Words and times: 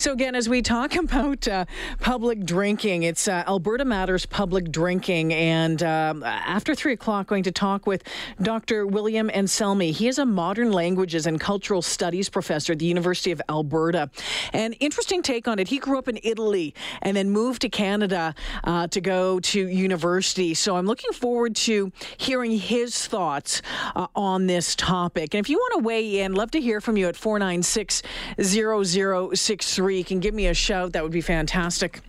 So, 0.00 0.12
again, 0.12 0.36
as 0.36 0.48
we 0.48 0.62
talk 0.62 0.94
about 0.96 1.48
uh, 1.48 1.64
public 1.98 2.44
drinking, 2.44 3.02
it's 3.02 3.26
uh, 3.26 3.42
Alberta 3.48 3.84
Matters 3.84 4.26
Public 4.26 4.70
Drinking. 4.70 5.34
And 5.34 5.82
um, 5.82 6.22
after 6.22 6.76
three 6.76 6.92
o'clock, 6.92 7.26
going 7.26 7.42
to 7.42 7.50
talk 7.50 7.84
with 7.84 8.04
Dr. 8.40 8.86
William 8.86 9.28
Anselmi. 9.28 9.90
He 9.90 10.06
is 10.06 10.20
a 10.20 10.24
modern 10.24 10.70
languages 10.70 11.26
and 11.26 11.40
cultural 11.40 11.82
studies 11.82 12.28
professor 12.28 12.74
at 12.74 12.78
the 12.78 12.86
University 12.86 13.32
of 13.32 13.42
Alberta. 13.48 14.08
An 14.52 14.74
interesting 14.74 15.20
take 15.20 15.48
on 15.48 15.58
it. 15.58 15.66
He 15.66 15.78
grew 15.78 15.98
up 15.98 16.06
in 16.06 16.20
Italy 16.22 16.76
and 17.02 17.16
then 17.16 17.30
moved 17.30 17.62
to 17.62 17.68
Canada 17.68 18.36
uh, 18.62 18.86
to 18.86 19.00
go 19.00 19.40
to 19.40 19.66
university. 19.66 20.54
So, 20.54 20.76
I'm 20.76 20.86
looking 20.86 21.12
forward 21.12 21.56
to 21.56 21.90
hearing 22.18 22.56
his 22.56 23.08
thoughts 23.08 23.62
uh, 23.96 24.06
on 24.14 24.46
this 24.46 24.76
topic. 24.76 25.34
And 25.34 25.44
if 25.44 25.50
you 25.50 25.56
want 25.56 25.80
to 25.80 25.84
weigh 25.84 26.20
in, 26.20 26.34
love 26.34 26.52
to 26.52 26.60
hear 26.60 26.80
from 26.80 26.96
you 26.96 27.08
at 27.08 27.16
496 27.16 28.04
0063 28.40 29.87
you 29.90 30.04
can 30.04 30.20
give 30.20 30.34
me 30.34 30.46
a 30.46 30.54
shout. 30.54 30.92
That 30.92 31.02
would 31.02 31.12
be 31.12 31.20
fantastic. 31.20 32.00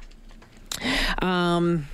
Um, 1.21 1.87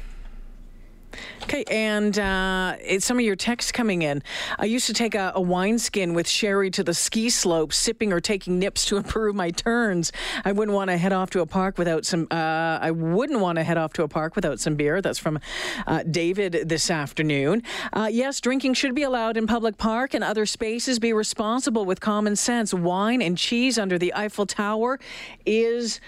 Okay, 1.44 1.64
and 1.70 2.18
uh, 2.18 3.00
some 3.00 3.20
of 3.20 3.26
your 3.26 3.36
texts 3.36 3.72
coming 3.72 4.02
in. 4.02 4.24
I 4.58 4.66
used 4.66 4.88
to 4.88 4.94
take 4.94 5.16
a, 5.16 5.32
a 5.36 5.42
wineskin 5.42 6.14
with 6.14 6.28
sherry 6.28 6.72
to 6.72 6.84
the 6.84 6.94
ski 6.94 7.30
slope, 7.30 7.74
sipping 7.74 8.12
or 8.12 8.20
taking 8.20 8.60
nips 8.60 8.86
to 8.86 8.98
improve 9.06 9.36
my 9.36 9.52
turns. 9.52 10.12
I 10.44 10.52
wouldn't 10.52 10.76
want 10.76 10.90
to 10.90 10.98
head 10.98 11.14
off 11.14 11.30
to 11.32 11.42
a 11.42 11.46
park 11.46 11.78
without 11.78 12.06
some. 12.06 12.28
Uh, 12.32 12.80
I 12.82 12.92
wouldn't 12.92 13.40
want 13.40 13.58
to 13.58 13.64
head 13.64 13.78
off 13.78 13.94
to 13.94 14.04
a 14.04 14.08
park 14.08 14.36
without 14.36 14.60
some 14.60 14.76
beer. 14.76 15.02
That's 15.02 15.20
from 15.20 15.40
uh, 15.88 16.04
David 16.04 16.68
this 16.68 16.90
afternoon. 16.90 17.64
Uh, 17.94 18.10
yes, 18.12 18.42
drinking 18.42 18.74
should 18.74 18.96
be 18.96 19.04
allowed 19.04 19.38
in 19.38 19.48
public 19.48 19.78
park 19.78 20.14
and 20.14 20.24
other 20.24 20.46
spaces. 20.46 21.00
Be 21.00 21.14
responsible 21.14 21.86
with 21.86 22.00
common 22.00 22.36
sense. 22.36 22.74
Wine 22.74 23.22
and 23.22 23.38
cheese 23.38 23.78
under 23.78 23.98
the 23.98 24.14
Eiffel 24.16 24.46
Tower 24.46 25.00
is 25.46 26.00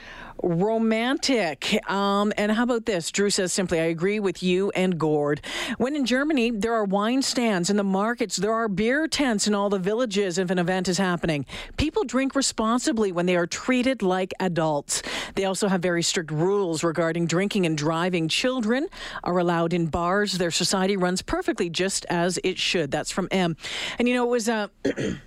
romantic. 0.43 1.79
Um, 1.89 2.33
and 2.37 2.51
how 2.51 2.63
about 2.63 2.85
this? 2.85 3.11
Drew 3.11 3.29
says 3.29 3.53
simply, 3.53 3.79
I 3.79 3.85
agree 3.85 4.19
with 4.19 4.41
you 4.43 4.71
and 4.71 4.97
Gord. 4.97 5.41
When 5.77 5.95
in 5.95 6.05
Germany, 6.05 6.51
there 6.51 6.73
are 6.73 6.83
wine 6.83 7.21
stands 7.21 7.69
in 7.69 7.77
the 7.77 7.83
markets, 7.83 8.37
there 8.37 8.53
are 8.53 8.67
beer 8.67 9.07
tents 9.07 9.47
in 9.47 9.55
all 9.55 9.69
the 9.69 9.79
villages 9.79 10.37
if 10.37 10.49
an 10.49 10.59
event 10.59 10.87
is 10.87 10.97
happening. 10.97 11.45
People 11.77 12.03
drink 12.03 12.35
responsibly 12.35 13.11
when 13.11 13.25
they 13.25 13.35
are 13.35 13.47
treated 13.47 14.01
like 14.01 14.33
adults. 14.39 15.01
They 15.35 15.45
also 15.45 15.67
have 15.67 15.81
very 15.81 16.03
strict 16.03 16.31
rules 16.31 16.83
regarding 16.83 17.27
drinking 17.27 17.65
and 17.65 17.77
driving. 17.77 18.27
Children 18.27 18.87
are 19.23 19.37
allowed 19.37 19.73
in 19.73 19.87
bars. 19.87 20.33
Their 20.37 20.51
society 20.51 20.97
runs 20.97 21.21
perfectly 21.21 21.69
just 21.69 22.05
as 22.09 22.39
it 22.43 22.57
should. 22.57 22.91
That's 22.91 23.11
from 23.11 23.27
M. 23.31 23.55
And 23.99 24.07
you 24.07 24.15
know, 24.15 24.25
it 24.25 24.29
was. 24.29 24.49
Uh, 24.49 24.67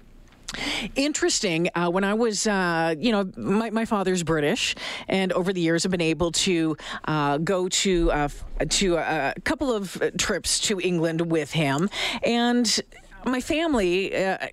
Interesting. 0.96 1.68
Uh, 1.74 1.90
when 1.90 2.04
I 2.04 2.14
was, 2.14 2.46
uh, 2.46 2.94
you 2.98 3.12
know, 3.12 3.30
my, 3.36 3.70
my 3.70 3.84
father's 3.84 4.22
British, 4.22 4.74
and 5.08 5.32
over 5.32 5.52
the 5.52 5.60
years, 5.60 5.84
I've 5.84 5.90
been 5.90 6.00
able 6.00 6.32
to 6.32 6.76
uh, 7.04 7.38
go 7.38 7.68
to 7.68 8.10
uh, 8.10 8.28
to 8.68 8.96
a 8.96 9.34
couple 9.44 9.72
of 9.72 10.00
trips 10.18 10.58
to 10.60 10.80
England 10.80 11.30
with 11.30 11.52
him, 11.52 11.88
and 12.22 12.80
my 13.24 13.40
family 13.40 14.14
uh, 14.16 14.48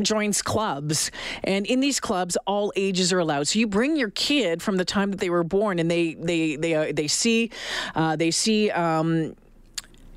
joins 0.00 0.42
clubs. 0.42 1.10
And 1.44 1.66
in 1.66 1.80
these 1.80 2.00
clubs 2.00 2.36
all 2.46 2.72
ages 2.76 3.12
are 3.12 3.18
allowed. 3.18 3.48
So 3.48 3.58
you 3.58 3.66
bring 3.66 3.96
your 3.96 4.10
kid 4.10 4.62
from 4.62 4.76
the 4.76 4.84
time 4.84 5.10
that 5.10 5.20
they 5.20 5.30
were 5.30 5.44
born 5.44 5.78
and 5.78 5.90
they 5.90 6.14
they 6.14 6.56
they 6.56 6.74
uh, 6.74 6.92
they 6.94 7.08
see 7.08 7.50
uh, 7.94 8.16
they 8.16 8.30
see 8.30 8.70
um, 8.70 9.34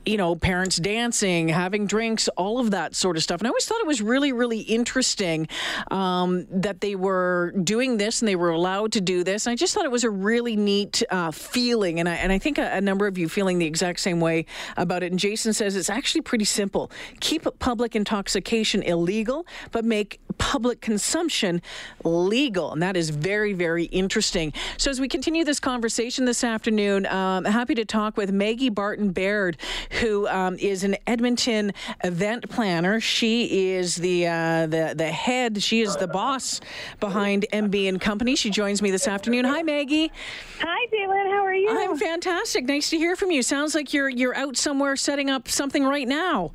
you 0.06 0.18
know, 0.18 0.36
parents 0.36 0.78
dancing, 0.78 1.50
having 1.50 1.86
drinks, 1.86 2.28
all 2.30 2.60
of 2.60 2.72
that 2.72 2.96
sort 2.96 3.18
of 3.18 3.24
stuff. 3.24 3.42
And 3.42 3.48
I 3.48 3.50
always 3.50 3.66
thought 3.66 3.80
it 3.82 3.88
was 3.88 4.02
really, 4.02 4.32
really 4.32 4.62
interesting 4.62 5.48
um, 5.92 6.48
that 6.50 6.82
they 6.82 6.96
were 6.96 7.54
doing 7.64 7.98
this 7.98 8.22
and 8.22 8.28
they 8.28 8.36
were 8.36 8.50
allowed 8.50 8.94
to 8.94 9.02
do 9.02 9.24
this. 9.24 9.46
And 9.46 9.52
I 9.52 9.56
just 9.56 9.74
thought 9.74 9.86
it 9.86 9.92
was 9.92 10.04
a 10.04 10.10
really 10.10 10.56
neat 10.56 11.04
uh, 11.10 11.32
feeling. 11.32 12.00
And 12.00 12.08
I, 12.08 12.16
and 12.16 12.32
I 12.32 12.40
think 12.40 12.58
a, 12.58 12.78
a, 12.78 12.82
number 12.82 13.08
of 13.08 13.18
you 13.18 13.30
feeling 13.30 13.60
the 13.60 13.66
exact 13.66 14.00
same 14.00 14.20
way 14.20 14.46
about 14.78 15.04
it. 15.04 15.12
And 15.12 15.20
Jason 15.20 15.54
says 15.54 15.76
it's 15.76 15.90
actually 15.90 16.22
pretty 16.22 16.46
simple 16.46 16.90
keep 17.20 17.46
public 17.60 17.96
intoxication 17.96 18.82
illegal, 18.84 19.46
but 19.72 19.86
make 19.86 20.20
public 20.38 20.82
consumption 20.82 21.62
legal. 22.04 22.72
And 22.72 22.82
that 22.82 22.98
is 22.98 23.10
very, 23.10 23.54
very 23.54 23.86
interesting. 23.86 24.54
So 24.78 24.90
as 24.90 25.00
we 25.00 25.08
continue 25.08 25.44
this 25.44 25.60
conversation 25.60 26.26
this 26.26 26.44
afternoon, 26.44 27.06
um, 27.06 27.46
happy 27.46 27.76
to 27.76 27.86
talk 27.86 28.18
with 28.18 28.32
Maggie 28.32 28.70
Barton 28.70 29.12
Baird 29.12 29.58
who 29.90 30.28
um, 30.28 30.58
is 30.60 30.84
an 30.84 30.98
Edmonton 31.08 31.74
event 32.04 32.50
planner. 32.50 33.00
She 33.00 33.70
is 33.70 33.96
the 33.96 34.28
uh, 34.28 34.68
the 34.68 34.94
the 34.96 35.12
head. 35.12 35.62
She 35.62 35.82
is 35.82 35.96
the 35.98 36.08
boss 36.08 36.62
behind 37.00 37.46
MB 37.52 37.90
and 37.90 38.02
Company. 38.02 38.36
She 38.36 38.50
joins 38.50 38.82
me 38.82 38.92
this 38.92 39.08
afternoon. 39.08 39.46
Hi, 39.46 39.64
Maggie. 39.64 40.12
Hi, 40.60 40.88
Jaylen. 40.94 41.19
Are 41.50 41.54
you? 41.56 41.68
I'm 41.68 41.98
fantastic. 41.98 42.66
Nice 42.66 42.92
to 42.92 42.98
hear 42.98 43.16
from 43.16 43.32
you. 43.32 43.42
Sounds 43.42 43.74
like 43.74 43.92
you're 43.92 44.08
you're 44.08 44.36
out 44.36 44.56
somewhere 44.56 44.96
setting 44.96 45.32
up 45.32 45.48
something 45.48 45.84
right 45.84 46.08
now. 46.08 46.52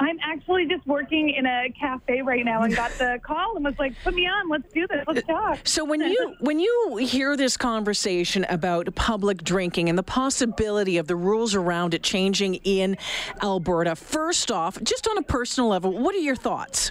I'm 0.00 0.18
actually 0.20 0.66
just 0.66 0.84
working 0.84 1.30
in 1.30 1.46
a 1.46 1.72
cafe 1.78 2.22
right 2.22 2.44
now 2.44 2.62
and 2.62 2.74
got 2.74 2.90
the 2.92 3.20
call 3.22 3.54
and 3.54 3.64
was 3.64 3.78
like, 3.78 3.94
"Put 4.02 4.14
me 4.14 4.26
on. 4.26 4.48
Let's 4.48 4.72
do 4.72 4.84
this. 4.88 5.04
Let's 5.06 5.24
talk." 5.28 5.60
So 5.62 5.84
when 5.84 6.00
you 6.00 6.34
when 6.40 6.58
you 6.58 6.96
hear 6.96 7.36
this 7.36 7.56
conversation 7.56 8.44
about 8.48 8.92
public 8.96 9.44
drinking 9.44 9.88
and 9.88 9.96
the 9.96 10.02
possibility 10.02 10.96
of 10.98 11.06
the 11.06 11.14
rules 11.14 11.54
around 11.54 11.94
it 11.94 12.02
changing 12.02 12.56
in 12.64 12.96
Alberta, 13.40 13.94
first 13.94 14.50
off, 14.50 14.76
just 14.82 15.06
on 15.06 15.18
a 15.18 15.22
personal 15.22 15.68
level, 15.68 15.96
what 15.96 16.16
are 16.16 16.18
your 16.18 16.34
thoughts? 16.36 16.90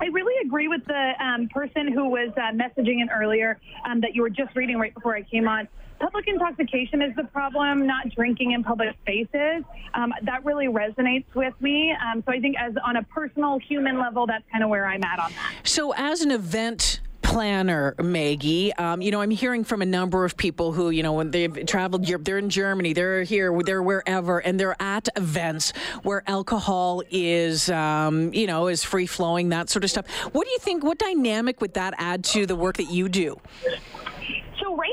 I 0.00 0.06
really 0.06 0.46
agree 0.46 0.68
with 0.68 0.84
the 0.84 1.12
um, 1.18 1.48
person 1.48 1.92
who 1.92 2.08
was 2.08 2.30
uh, 2.36 2.52
messaging 2.52 3.02
in 3.02 3.08
earlier 3.10 3.58
um, 3.84 4.00
that 4.02 4.14
you 4.14 4.22
were 4.22 4.30
just 4.30 4.54
reading 4.54 4.78
right 4.78 4.94
before 4.94 5.16
I 5.16 5.22
came 5.22 5.48
on. 5.48 5.66
Public 6.00 6.28
intoxication 6.28 7.02
is 7.02 7.14
the 7.16 7.24
problem, 7.24 7.86
not 7.86 8.08
drinking 8.10 8.52
in 8.52 8.62
public 8.62 8.94
spaces. 9.02 9.64
Um, 9.94 10.12
that 10.22 10.44
really 10.44 10.66
resonates 10.66 11.26
with 11.34 11.54
me. 11.60 11.92
Um, 11.92 12.22
so 12.24 12.32
I 12.32 12.40
think, 12.40 12.56
as 12.58 12.74
on 12.84 12.96
a 12.96 13.02
personal 13.02 13.58
human 13.58 13.98
level, 13.98 14.26
that's 14.26 14.44
kind 14.52 14.62
of 14.62 14.70
where 14.70 14.86
I'm 14.86 15.02
at 15.02 15.18
on 15.18 15.32
that. 15.32 15.52
So, 15.64 15.92
as 15.94 16.20
an 16.20 16.30
event 16.30 17.00
planner, 17.28 17.94
Maggie. 18.02 18.72
Um, 18.74 19.02
you 19.02 19.10
know, 19.10 19.20
I'm 19.20 19.30
hearing 19.30 19.62
from 19.62 19.82
a 19.82 19.86
number 19.86 20.24
of 20.24 20.36
people 20.36 20.72
who, 20.72 20.88
you 20.88 21.02
know, 21.02 21.12
when 21.12 21.30
they've 21.30 21.66
traveled 21.66 22.08
Europe, 22.08 22.24
they're 22.24 22.38
in 22.38 22.48
Germany, 22.48 22.94
they're 22.94 23.22
here, 23.22 23.56
they're 23.62 23.82
wherever, 23.82 24.38
and 24.38 24.58
they're 24.58 24.80
at 24.80 25.08
events 25.14 25.74
where 26.04 26.22
alcohol 26.26 27.02
is, 27.10 27.68
um, 27.68 28.32
you 28.32 28.46
know, 28.46 28.68
is 28.68 28.82
free 28.82 29.06
flowing, 29.06 29.50
that 29.50 29.68
sort 29.68 29.84
of 29.84 29.90
stuff. 29.90 30.08
What 30.32 30.46
do 30.46 30.50
you 30.50 30.58
think? 30.58 30.82
What 30.82 30.98
dynamic 30.98 31.60
would 31.60 31.74
that 31.74 31.92
add 31.98 32.24
to 32.24 32.46
the 32.46 32.56
work 32.56 32.78
that 32.78 32.90
you 32.90 33.10
do? 33.10 33.38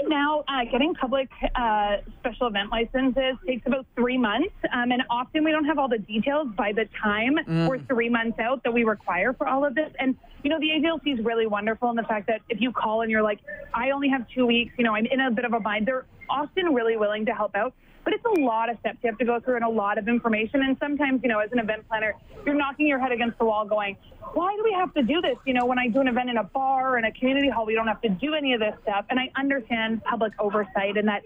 Right 0.05 0.11
now, 0.11 0.43
uh, 0.47 0.65
getting 0.71 0.93
public 0.93 1.29
uh, 1.55 1.97
special 2.19 2.45
event 2.45 2.69
licenses 2.69 3.37
takes 3.47 3.65
about 3.65 3.87
three 3.95 4.19
months, 4.19 4.53
um, 4.71 4.91
and 4.91 5.01
often 5.09 5.43
we 5.43 5.49
don't 5.51 5.65
have 5.65 5.79
all 5.79 5.87
the 5.87 5.97
details 5.97 6.47
by 6.55 6.73
the 6.73 6.87
time 7.01 7.37
mm. 7.37 7.67
we're 7.67 7.79
three 7.79 8.09
months 8.09 8.37
out 8.37 8.63
that 8.65 8.71
we 8.71 8.83
require 8.83 9.33
for 9.33 9.47
all 9.47 9.65
of 9.65 9.73
this. 9.73 9.91
And 9.97 10.15
you 10.43 10.51
know, 10.51 10.59
the 10.59 10.67
AGLC 10.67 11.19
is 11.19 11.25
really 11.25 11.47
wonderful 11.47 11.89
in 11.89 11.95
the 11.95 12.03
fact 12.03 12.27
that 12.27 12.41
if 12.49 12.61
you 12.61 12.71
call 12.71 13.01
and 13.01 13.09
you're 13.09 13.23
like, 13.23 13.39
I 13.73 13.89
only 13.89 14.09
have 14.09 14.27
two 14.29 14.45
weeks, 14.45 14.75
you 14.77 14.83
know, 14.83 14.93
I'm 14.93 15.07
in 15.07 15.21
a 15.21 15.31
bit 15.31 15.43
of 15.43 15.53
a 15.53 15.59
bind. 15.59 15.87
They're 15.87 16.05
often 16.29 16.65
really 16.71 16.97
willing 16.97 17.25
to 17.25 17.33
help 17.33 17.55
out. 17.55 17.73
But 18.03 18.13
it's 18.13 18.25
a 18.37 18.41
lot 18.41 18.69
of 18.69 18.77
steps 18.81 18.99
you 19.01 19.09
have 19.09 19.17
to 19.17 19.25
go 19.25 19.39
through 19.39 19.55
and 19.55 19.65
a 19.65 19.69
lot 19.69 19.97
of 19.97 20.07
information. 20.07 20.61
And 20.61 20.77
sometimes, 20.79 21.21
you 21.23 21.29
know, 21.29 21.39
as 21.39 21.51
an 21.51 21.57
event 21.57 21.87
planner, 21.87 22.13
you're 22.45 22.53
knocking 22.53 22.85
your 22.85 22.99
head 22.99 23.11
against 23.11 23.39
the 23.39 23.45
wall 23.45 23.65
going, 23.65 23.97
why 24.33 24.55
do 24.55 24.63
we 24.63 24.73
have 24.73 24.93
to 24.93 25.01
do 25.01 25.21
this? 25.21 25.37
You 25.45 25.55
know, 25.55 25.65
when 25.65 25.79
I 25.79 25.87
do 25.87 26.01
an 26.01 26.07
event 26.07 26.29
in 26.29 26.37
a 26.37 26.43
bar 26.43 26.74
or 26.95 26.99
in 26.99 27.05
a 27.05 27.11
community 27.11 27.49
hall, 27.49 27.65
we 27.65 27.75
don't 27.75 27.87
have 27.87 28.01
to 28.01 28.09
do 28.09 28.33
any 28.33 28.53
of 28.53 28.61
this 28.61 28.73
stuff. 28.83 29.05
And 29.09 29.19
I 29.19 29.29
understand 29.35 30.03
public 30.05 30.33
oversight 30.39 30.97
and 30.97 31.07
that 31.07 31.23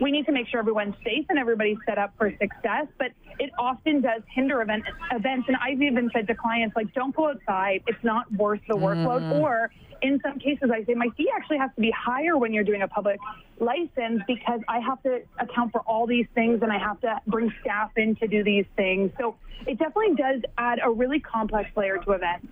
we 0.00 0.10
need 0.10 0.26
to 0.26 0.32
make 0.32 0.48
sure 0.48 0.58
everyone's 0.58 0.96
safe 1.04 1.26
and 1.28 1.38
everybody's 1.38 1.78
set 1.86 1.96
up 1.96 2.12
for 2.18 2.30
success. 2.40 2.86
But 2.98 3.12
it 3.38 3.50
often 3.58 4.00
does 4.00 4.22
hinder 4.28 4.60
event, 4.62 4.84
events. 5.12 5.46
And 5.48 5.56
I've 5.56 5.80
even 5.80 6.10
said 6.12 6.26
to 6.26 6.34
clients, 6.34 6.74
like, 6.74 6.92
don't 6.92 7.14
go 7.14 7.30
outside. 7.30 7.82
It's 7.86 8.02
not 8.02 8.30
worth 8.32 8.60
the 8.68 8.74
workload. 8.74 9.22
Mm. 9.22 9.40
Or 9.40 9.70
in 10.02 10.20
some 10.20 10.38
cases, 10.38 10.70
I 10.72 10.84
say 10.84 10.94
my 10.94 11.08
fee 11.16 11.30
actually 11.34 11.58
has 11.58 11.70
to 11.76 11.80
be 11.80 11.92
higher 11.92 12.36
when 12.36 12.52
you're 12.52 12.64
doing 12.64 12.82
a 12.82 12.88
public 12.88 13.18
license 13.60 14.22
because 14.26 14.60
I 14.68 14.80
have 14.80 15.02
to 15.04 15.22
account 15.38 15.72
for 15.72 15.80
all 15.82 16.06
these 16.06 16.26
things 16.34 16.60
and 16.62 16.72
I 16.72 16.78
have 16.78 17.00
to 17.02 17.20
bring 17.26 17.52
staff 17.60 17.92
in 17.96 18.16
to 18.16 18.26
do 18.26 18.42
these 18.42 18.66
things. 18.76 19.12
So 19.18 19.36
it 19.66 19.78
definitely 19.78 20.16
does 20.16 20.42
add 20.58 20.80
a 20.82 20.90
really 20.90 21.20
complex 21.20 21.70
layer 21.76 21.98
to 21.98 22.12
events. 22.12 22.48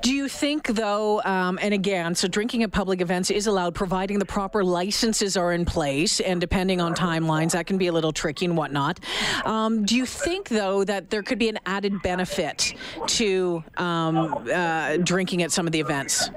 Do 0.00 0.14
you 0.14 0.28
think, 0.28 0.68
though, 0.68 1.22
um, 1.22 1.58
and 1.60 1.74
again, 1.74 2.14
so 2.14 2.26
drinking 2.26 2.62
at 2.62 2.72
public 2.72 3.02
events 3.02 3.30
is 3.30 3.46
allowed 3.46 3.74
providing 3.74 4.18
the 4.18 4.24
proper 4.24 4.64
licenses 4.64 5.36
are 5.36 5.52
in 5.52 5.66
place, 5.66 6.20
and 6.20 6.40
depending 6.40 6.80
on 6.80 6.94
timelines, 6.94 7.52
that 7.52 7.66
can 7.66 7.76
be 7.76 7.88
a 7.88 7.92
little 7.92 8.12
tricky 8.12 8.46
and 8.46 8.56
whatnot. 8.56 9.00
Um, 9.44 9.84
do 9.84 9.94
you 9.94 10.06
think, 10.06 10.48
though, 10.48 10.84
that 10.84 11.10
there 11.10 11.22
could 11.22 11.38
be 11.38 11.48
an 11.48 11.58
added 11.66 12.00
benefit 12.02 12.74
to 13.08 13.62
um, 13.76 14.48
uh, 14.52 14.96
drinking 14.98 15.42
at 15.42 15.52
some 15.52 15.66
of 15.66 15.72
the 15.72 15.80
events? 15.80 16.30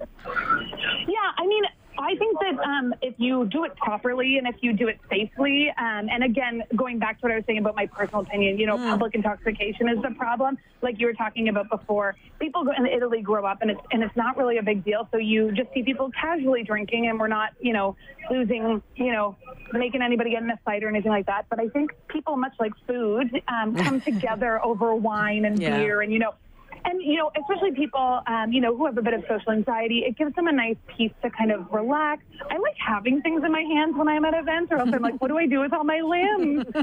I 2.88 2.96
think 2.96 2.98
that 2.98 3.08
um, 3.08 3.10
if 3.10 3.16
you 3.18 3.46
do 3.46 3.64
it 3.64 3.76
properly 3.78 4.38
and 4.38 4.48
if 4.48 4.56
you 4.62 4.74
do 4.74 4.88
it 4.88 5.00
safely, 5.10 5.70
um, 5.78 6.10
and 6.10 6.24
again, 6.24 6.64
going 6.76 7.00
back 7.00 7.20
to 7.20 7.22
what 7.22 7.32
I 7.32 7.36
was 7.36 7.46
saying 7.46 7.60
about 7.60 7.76
my 7.76 7.88
personal 7.88 8.22
opinion, 8.22 8.58
you 8.58 8.66
know, 8.66 8.78
mm. 8.78 8.90
public 8.90 9.16
intoxication 9.16 9.90
is 9.90 10.02
the 10.02 10.12
problem. 10.12 10.58
Like 10.82 11.00
you 11.00 11.08
were 11.08 11.14
talking 11.14 11.50
about 11.50 11.70
before, 11.70 12.16
people 12.40 12.66
in 12.78 12.86
Italy 12.86 13.22
grow 13.22 13.46
up 13.46 13.62
and 13.62 13.72
it's 13.72 13.82
and 13.92 14.04
it's 14.04 14.16
not 14.16 14.38
really 14.38 14.58
a 14.58 14.64
big 14.64 14.84
deal. 14.84 15.08
So 15.12 15.18
you 15.18 15.52
just 15.52 15.74
see 15.74 15.84
people 15.84 16.12
casually 16.12 16.64
drinking, 16.64 17.08
and 17.08 17.20
we're 17.20 17.28
not, 17.28 17.54
you 17.60 17.74
know, 17.74 17.96
losing, 18.30 18.82
you 18.96 19.12
know, 19.12 19.36
making 19.74 20.02
anybody 20.02 20.32
get 20.32 20.44
in 20.44 20.50
a 20.50 20.58
fight 20.64 20.84
or 20.84 20.90
anything 20.90 21.12
like 21.12 21.26
that. 21.26 21.46
But 21.50 21.60
I 21.60 21.70
think 21.70 21.92
people, 22.08 22.38
much 22.38 22.54
like 22.60 22.74
food, 22.88 23.42
um, 23.48 23.76
come 23.76 24.02
together 24.12 24.64
over 24.64 24.96
wine 24.96 25.46
and 25.46 25.60
yeah. 25.60 25.78
beer, 25.78 26.02
and 26.02 26.14
you 26.14 26.20
know 26.20 26.34
and 26.86 27.02
you 27.02 27.18
know, 27.18 27.32
especially 27.40 27.72
people, 27.72 28.22
um, 28.28 28.52
you 28.52 28.62
know, 28.62 28.76
who 28.76 28.86
have 28.86 28.98
a 28.98 29.02
bit 29.02 29.14
of 29.14 29.24
social 29.28 29.52
anxiety, 29.52 30.04
it 30.06 30.18
gives 30.18 30.34
them 30.36 30.48
a 30.48 30.52
nice 30.52 30.78
piece 30.96 31.12
to 31.22 31.30
kind 31.30 31.52
of 31.52 31.72
relax. 31.72 32.24
I 32.50 32.58
like 32.58 32.76
having 32.78 33.22
things 33.22 33.44
in 33.44 33.52
my 33.52 33.62
hands 33.62 33.96
when 33.96 34.08
I'm 34.08 34.26
at 34.26 34.34
events, 34.34 34.72
or 34.72 34.78
else 34.78 34.90
I'm 34.94 35.02
like, 35.02 35.20
what 35.22 35.30
do 35.30 35.38
I 35.38 35.48
do 35.48 35.60
with 35.60 35.74
all 35.74 35.84
my 35.84 36.02
limbs? 36.02 36.66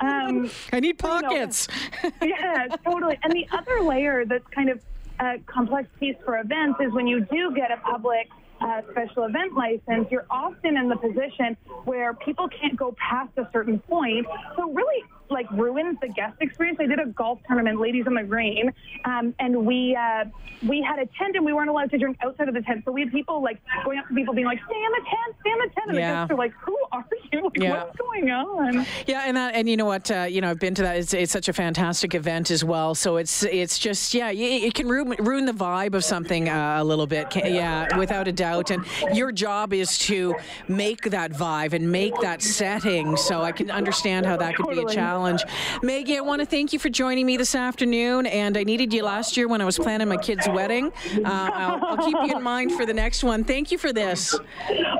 Um, 0.00 0.50
I 0.72 0.80
need 0.80 0.98
pockets. 0.98 1.68
You 2.02 2.10
know, 2.28 2.36
yeah, 2.38 2.66
totally. 2.84 3.18
And 3.22 3.32
the 3.32 3.46
other 3.52 3.82
layer 3.82 4.24
that's 4.24 4.46
kind 4.48 4.70
of 4.70 4.80
a 5.20 5.38
complex 5.46 5.88
piece 5.98 6.16
for 6.24 6.38
events 6.38 6.80
is 6.80 6.92
when 6.92 7.06
you 7.06 7.20
do 7.20 7.54
get 7.54 7.70
a 7.70 7.76
public 7.78 8.28
uh, 8.60 8.82
special 8.90 9.24
event 9.24 9.54
license, 9.54 10.08
you're 10.10 10.26
often 10.30 10.76
in 10.76 10.88
the 10.88 10.96
position 10.96 11.56
where 11.84 12.14
people 12.14 12.48
can't 12.48 12.76
go 12.76 12.94
past 12.98 13.30
a 13.36 13.48
certain 13.52 13.78
point. 13.80 14.26
So 14.56 14.70
really, 14.70 15.04
like 15.30 15.50
ruins 15.52 15.96
the 16.00 16.08
guest 16.08 16.36
experience. 16.40 16.78
I 16.80 16.86
did 16.86 16.98
a 16.98 17.06
golf 17.06 17.38
tournament, 17.46 17.80
ladies 17.80 18.06
on 18.06 18.14
the 18.14 18.22
green, 18.22 18.72
um, 19.04 19.34
and 19.38 19.64
we 19.64 19.96
uh, 19.96 20.24
we 20.66 20.82
had 20.82 20.98
a 20.98 21.06
tent 21.06 21.36
and 21.36 21.44
we 21.44 21.52
weren't 21.52 21.70
allowed 21.70 21.90
to 21.90 21.98
drink 21.98 22.18
outside 22.22 22.48
of 22.48 22.54
the 22.54 22.62
tent. 22.62 22.82
So 22.84 22.92
we 22.92 23.00
had 23.02 23.12
people 23.12 23.42
like 23.42 23.60
going 23.84 23.98
up 23.98 24.08
to 24.08 24.14
people 24.14 24.34
being 24.34 24.46
like, 24.46 24.60
"Stay 24.66 24.76
in 24.76 24.90
the 24.92 25.04
tent, 25.08 25.36
stay 25.40 25.50
in 25.50 25.58
the 25.58 25.74
tent," 25.74 25.88
and 25.88 25.96
yeah. 25.96 26.10
the 26.10 26.16
guests 26.16 26.32
are 26.32 26.36
like, 26.36 26.52
"Who 26.64 26.76
are 26.92 27.06
you? 27.32 27.44
Like, 27.44 27.56
yeah. 27.56 27.84
what's 27.84 27.96
going 27.98 28.30
on?" 28.30 28.86
Yeah, 29.06 29.24
and 29.26 29.36
that, 29.36 29.54
and 29.54 29.68
you 29.68 29.76
know 29.76 29.86
what? 29.86 30.10
Uh, 30.10 30.26
you 30.28 30.40
know, 30.40 30.50
I've 30.50 30.58
been 30.58 30.74
to 30.74 30.82
that. 30.82 30.96
It's, 30.96 31.14
it's 31.14 31.32
such 31.32 31.48
a 31.48 31.52
fantastic 31.52 32.14
event 32.14 32.50
as 32.50 32.64
well. 32.64 32.94
So 32.94 33.16
it's 33.16 33.42
it's 33.44 33.78
just 33.78 34.14
yeah, 34.14 34.30
it 34.30 34.74
can 34.74 34.88
ruin, 34.88 35.16
ruin 35.18 35.46
the 35.46 35.52
vibe 35.52 35.94
of 35.94 36.04
something 36.04 36.48
uh, 36.48 36.78
a 36.80 36.84
little 36.84 37.06
bit. 37.06 37.34
Yeah, 37.36 37.96
without 37.96 38.28
a 38.28 38.32
doubt. 38.32 38.70
And 38.70 38.84
your 39.12 39.32
job 39.32 39.72
is 39.72 39.98
to 39.98 40.34
make 40.68 41.02
that 41.10 41.32
vibe 41.32 41.72
and 41.72 41.90
make 41.90 42.18
that 42.20 42.42
setting. 42.42 43.16
So 43.16 43.42
I 43.42 43.52
can 43.52 43.70
understand 43.70 44.26
how 44.26 44.36
that 44.36 44.56
could 44.56 44.66
totally. 44.66 44.84
be 44.86 44.92
a 44.92 44.94
challenge 44.94 45.10
challenge. 45.10 45.44
Maggie, 45.82 46.16
I 46.16 46.20
want 46.20 46.40
to 46.40 46.46
thank 46.46 46.72
you 46.72 46.78
for 46.78 46.88
joining 46.88 47.26
me 47.26 47.36
this 47.36 47.54
afternoon. 47.54 48.26
And 48.26 48.56
I 48.56 48.64
needed 48.64 48.92
you 48.92 49.02
last 49.02 49.36
year 49.36 49.48
when 49.48 49.60
I 49.60 49.64
was 49.64 49.78
planning 49.78 50.08
my 50.08 50.16
kid's 50.16 50.48
wedding. 50.48 50.92
Uh, 51.16 51.22
I'll, 51.24 51.84
I'll, 51.84 51.96
keep 52.00 52.16
you 52.24 52.36
in 52.36 52.42
mind 52.42 52.72
for 52.72 52.86
the 52.86 52.94
next 52.94 53.22
one. 53.22 53.44
Thank 53.44 53.70
you 53.70 53.78
for 53.78 53.92
this. 53.92 54.38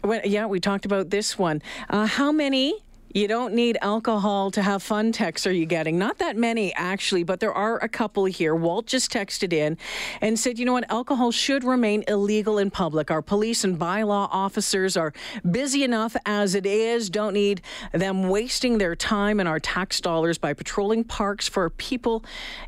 well, 0.04 0.22
yeah, 0.24 0.46
we 0.46 0.60
talked 0.60 0.86
about 0.86 1.10
this 1.10 1.38
one. 1.38 1.62
Uh, 1.90 2.06
how 2.06 2.32
many 2.32 2.84
you 3.18 3.28
don't 3.28 3.56
need 3.56 3.80
alcohol 3.82 4.52
to 4.52 4.62
have 4.62 4.84
fun 4.84 5.12
texts 5.12 5.48
are 5.48 5.52
you 5.52 5.66
getting? 5.66 5.98
Not 5.98 6.20
that 6.20 6.38
many, 6.38 6.72
actually, 6.76 7.24
but 7.24 7.40
there 7.40 7.52
are 7.52 7.84
a 7.84 7.90
couple 7.90 8.26
here. 8.26 8.54
Walt 8.54 8.86
just 8.86 9.12
texted 9.12 9.54
in 9.54 9.76
and 10.22 10.40
said, 10.40 10.60
you 10.60 10.66
know 10.66 10.74
what? 10.74 10.90
Alcohol 10.92 11.32
should 11.32 11.64
remain 11.64 12.04
illegal 12.08 12.60
in 12.60 12.70
public. 12.70 13.10
Our 13.10 13.24
police 13.24 13.64
and 13.64 13.76
bylaw 13.80 14.30
officers 14.32 14.96
are 14.96 15.14
busy 15.50 15.84
enough 15.84 16.16
as 16.28 16.54
it 16.54 16.68
is. 16.68 17.10
Don't 17.10 17.34
need 17.34 17.64
them 17.92 18.30
wasting 18.30 18.78
their 18.78 18.96
time 18.96 19.40
and 19.40 19.50
our 19.50 19.60
tax 19.60 20.00
dollars 20.00 20.38
by 20.38 20.54
patrolling 20.54 21.04
parks 21.04 21.48
for 21.48 21.72
people 21.72 22.24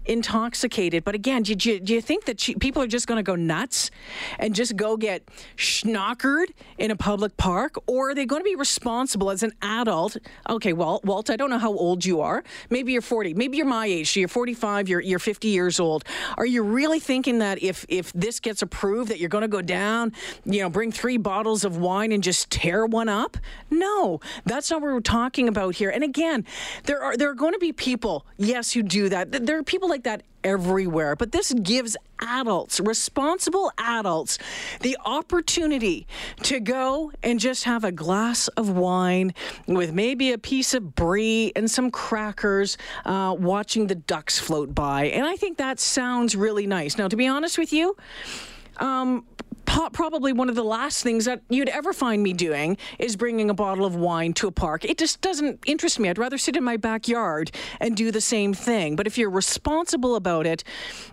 intoxicated. 0.06 1.04
But 1.04 1.14
again, 1.14 1.44
do 1.44 1.52
you, 1.52 1.80
do 1.80 1.94
you 1.94 2.02
think 2.02 2.26
that 2.26 2.40
people 2.60 2.82
are 2.82 2.88
just 2.88 3.06
going 3.06 3.18
to 3.18 3.24
go 3.24 3.36
nuts 3.36 3.92
and 4.40 4.56
just 4.56 4.76
go 4.76 4.98
get 4.98 5.22
schnockered 5.58 6.48
in 6.80 6.90
a 6.90 6.96
public 6.96 7.38
park? 7.38 7.76
Or 7.86 8.10
are 8.10 8.16
they 8.16 8.26
going 8.26 8.40
to 8.40 8.50
be 8.50 8.56
responsible 8.56 9.30
as 9.30 9.44
an 9.44 9.52
adult? 9.62 10.18
Okay, 10.50 10.74
well, 10.74 11.02
Walt, 11.04 11.30
I 11.30 11.36
don't 11.36 11.50
know 11.50 11.58
how 11.58 11.74
old 11.74 12.06
you 12.06 12.22
are. 12.22 12.44
Maybe 12.70 12.94
you're 12.94 13.02
40. 13.02 13.34
Maybe 13.34 13.58
you're 13.58 13.66
my 13.66 13.86
age. 13.86 14.14
So 14.14 14.20
you're 14.20 14.30
45. 14.30 14.90
You're 14.90 15.02
you're 15.02 15.20
50 15.20 15.48
years 15.48 15.80
old. 15.80 16.04
Are 16.38 16.46
you 16.46 16.64
really 16.64 17.00
thinking 17.00 17.40
that 17.40 17.62
if 17.62 17.86
if 17.90 18.14
this 18.14 18.40
gets 18.40 18.62
approved, 18.62 19.10
that 19.10 19.20
you're 19.20 19.30
going 19.30 19.44
to 19.44 19.48
go 19.48 19.62
down, 19.62 20.14
you 20.46 20.62
know, 20.62 20.70
bring 20.70 20.92
three 20.92 21.18
bottles 21.18 21.64
of 21.64 21.78
wine 21.78 22.12
and 22.12 22.24
just 22.24 22.50
tear 22.50 22.86
one 22.86 23.10
up? 23.10 23.38
No, 23.70 24.20
that's 24.46 24.72
not 24.72 24.82
what 24.82 24.92
we're 24.92 25.00
talking 25.02 25.48
about 25.48 25.76
here. 25.76 25.90
And 25.90 26.04
again, 26.04 26.46
there 26.86 27.02
are 27.02 27.18
there 27.18 27.30
are 27.30 27.36
going 27.36 27.54
to 27.54 27.60
be 27.60 27.74
people, 27.74 28.26
yes, 28.38 28.74
who 28.74 28.84
do 28.84 29.10
that. 29.10 29.32
There 29.32 29.58
are 29.58 29.64
people 29.64 29.90
like 29.90 30.04
that 30.04 30.24
everywhere. 30.44 31.16
But 31.16 31.32
this 31.32 31.54
gives 31.54 31.98
adults, 32.22 32.80
responsible 32.80 33.72
adults, 33.78 34.38
the 34.82 34.98
opportunity 35.06 36.08
to 36.44 36.60
go 36.60 37.12
and 37.24 37.40
just 37.40 37.64
have 37.64 37.84
a 37.84 37.92
glass 37.92 38.48
of 38.50 38.70
wine 38.70 39.34
with 39.68 39.94
maybe 39.94 40.32
a 40.32 40.38
piece 40.38 40.74
of 40.74 40.96
brie 40.96 41.52
and 41.56 41.70
some 41.70 41.92
crackers, 41.92 42.78
uh, 43.06 43.36
watching 43.38 43.88
the 43.88 43.96
ducks 43.96 44.40
float 44.40 44.74
by. 44.76 45.06
And 45.06 45.26
I 45.26 45.36
think 45.36 45.58
that 45.58 45.80
sounds 45.80 46.36
really 46.36 46.68
nice. 46.68 46.98
Now, 46.98 47.08
to 47.08 47.16
be 47.16 47.28
honest 47.28 47.58
with 47.58 47.74
you, 47.74 47.96
um, 48.78 49.26
probably 49.66 50.34
one 50.34 50.50
of 50.50 50.56
the 50.56 50.64
last 50.64 51.04
things 51.04 51.26
that 51.26 51.42
you'd 51.50 51.70
ever 51.70 51.94
find 51.94 52.24
me 52.24 52.34
doing 52.34 52.78
is 52.98 53.16
bringing 53.16 53.50
a 53.50 53.54
bottle 53.54 53.86
of 53.86 53.96
wine 53.96 54.34
to 54.34 54.48
a 54.48 54.52
park. 54.52 54.86
It 54.86 54.98
just 54.98 55.22
doesn't 55.22 55.60
interest 55.66 56.00
me. 56.00 56.10
I'd 56.10 56.18
rather 56.18 56.38
sit 56.38 56.56
in 56.56 56.64
my 56.64 56.78
backyard 56.78 57.52
and 57.80 57.96
do 57.96 58.12
the 58.12 58.22
same 58.22 58.54
thing. 58.54 58.96
But 58.96 59.08
if 59.08 59.18
you're 59.18 59.30
responsible 59.30 60.16
about 60.16 60.46
it 60.46 60.64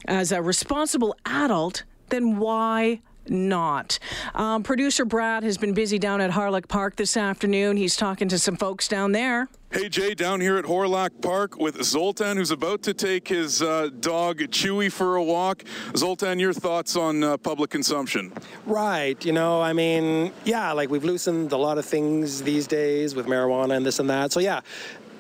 as 0.06 0.32
a 0.32 0.42
responsible 0.42 1.16
adult, 1.24 1.84
then 2.08 2.38
why 2.38 3.00
not. 3.30 3.98
Um, 4.34 4.62
producer 4.62 5.04
Brad 5.04 5.42
has 5.42 5.58
been 5.58 5.74
busy 5.74 5.98
down 5.98 6.20
at 6.20 6.30
Hawrelak 6.30 6.68
Park 6.68 6.96
this 6.96 7.16
afternoon. 7.16 7.76
He's 7.76 7.96
talking 7.96 8.28
to 8.28 8.38
some 8.38 8.56
folks 8.56 8.88
down 8.88 9.12
there. 9.12 9.48
Hey 9.72 9.88
Jay, 9.88 10.14
down 10.14 10.40
here 10.40 10.56
at 10.56 10.64
Hawrelak 10.64 11.20
Park 11.20 11.58
with 11.58 11.82
Zoltan, 11.82 12.36
who's 12.36 12.52
about 12.52 12.82
to 12.84 12.94
take 12.94 13.26
his 13.26 13.60
uh, 13.60 13.90
dog 14.00 14.38
Chewy 14.38 14.90
for 14.90 15.16
a 15.16 15.22
walk. 15.22 15.64
Zoltan, 15.96 16.38
your 16.38 16.52
thoughts 16.52 16.96
on 16.96 17.24
uh, 17.24 17.36
public 17.36 17.70
consumption? 17.70 18.32
Right. 18.64 19.22
You 19.24 19.32
know, 19.32 19.60
I 19.60 19.72
mean, 19.72 20.32
yeah, 20.44 20.70
like 20.72 20.88
we've 20.88 21.04
loosened 21.04 21.50
a 21.50 21.56
lot 21.56 21.78
of 21.78 21.84
things 21.84 22.42
these 22.42 22.66
days 22.68 23.16
with 23.16 23.26
marijuana 23.26 23.76
and 23.76 23.84
this 23.84 23.98
and 23.98 24.08
that. 24.08 24.30
So 24.30 24.38
yeah, 24.38 24.60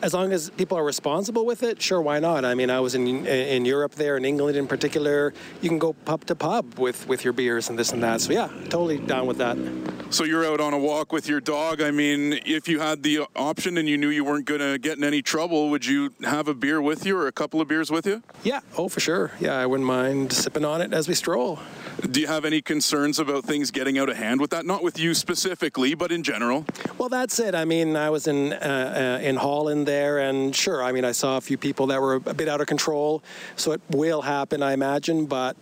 as 0.02 0.14
long 0.14 0.32
as 0.32 0.50
people 0.50 0.76
are 0.78 0.84
responsible 0.84 1.46
with 1.46 1.62
it, 1.62 1.80
sure, 1.80 2.00
why 2.00 2.18
not? 2.18 2.44
I 2.44 2.54
mean, 2.54 2.70
I 2.70 2.80
was 2.80 2.94
in 2.94 3.26
in 3.26 3.64
Europe 3.64 3.94
there, 3.94 4.16
in 4.16 4.24
England 4.24 4.56
in 4.56 4.66
particular. 4.66 5.32
You 5.62 5.68
can 5.68 5.78
go 5.78 5.92
pub 5.92 6.24
to 6.26 6.34
pub 6.34 6.78
with 6.78 7.08
with 7.08 7.24
your 7.24 7.32
beers 7.32 7.68
and 7.68 7.78
this 7.78 7.92
and 7.92 8.02
that. 8.02 8.20
So 8.20 8.32
yeah, 8.32 8.48
totally 8.68 8.98
down 8.98 9.26
with 9.26 9.38
that. 9.38 9.56
So 10.10 10.22
you're 10.22 10.46
out 10.46 10.60
on 10.60 10.72
a 10.72 10.78
walk 10.78 11.12
with 11.12 11.28
your 11.28 11.40
dog. 11.40 11.80
I 11.82 11.90
mean, 11.90 12.38
if 12.46 12.68
you 12.68 12.78
had 12.78 13.02
the 13.02 13.26
option 13.34 13.76
and 13.76 13.88
you 13.88 13.98
knew 13.98 14.08
you 14.08 14.24
weren't 14.24 14.44
going 14.44 14.60
to 14.60 14.78
get 14.78 14.96
in 14.98 15.02
any 15.04 15.20
trouble, 15.20 15.68
would 15.70 15.84
you 15.84 16.14
have 16.22 16.46
a 16.46 16.54
beer 16.54 16.80
with 16.80 17.04
you 17.04 17.18
or 17.18 17.26
a 17.26 17.32
couple 17.32 17.60
of 17.60 17.66
beers 17.66 17.90
with 17.90 18.06
you? 18.06 18.22
Yeah. 18.44 18.60
Oh, 18.78 18.88
for 18.88 19.00
sure. 19.00 19.32
Yeah, 19.40 19.58
I 19.58 19.66
wouldn't 19.66 19.86
mind 19.86 20.32
sipping 20.32 20.64
on 20.64 20.80
it 20.80 20.92
as 20.94 21.08
we 21.08 21.14
stroll. 21.14 21.58
Do 22.08 22.20
you 22.20 22.28
have 22.28 22.44
any 22.44 22.62
concerns 22.62 23.18
about 23.18 23.44
things 23.44 23.72
getting 23.72 23.98
out 23.98 24.08
of 24.08 24.16
hand 24.16 24.40
with 24.40 24.50
that? 24.50 24.64
Not 24.64 24.84
with 24.84 24.98
you 24.98 25.12
specifically, 25.12 25.94
but 25.94 26.12
in 26.12 26.22
general. 26.22 26.64
Well, 26.98 27.08
that's 27.08 27.40
it. 27.40 27.54
I 27.54 27.64
mean, 27.64 27.96
I 27.96 28.10
was 28.10 28.28
in 28.28 28.52
uh, 28.52 29.18
uh, 29.20 29.24
in 29.24 29.36
Holland 29.36 29.85
there, 29.86 30.18
and 30.18 30.54
sure, 30.54 30.82
I 30.82 30.92
mean, 30.92 31.04
I 31.04 31.12
saw 31.12 31.36
a 31.36 31.40
few 31.40 31.56
people 31.56 31.86
that 31.88 32.00
were 32.00 32.14
a 32.14 32.34
bit 32.34 32.48
out 32.48 32.60
of 32.60 32.66
control, 32.66 33.22
so 33.56 33.72
it 33.72 33.80
will 33.90 34.22
happen, 34.22 34.62
I 34.62 34.72
imagine, 34.72 35.26
but 35.26 35.56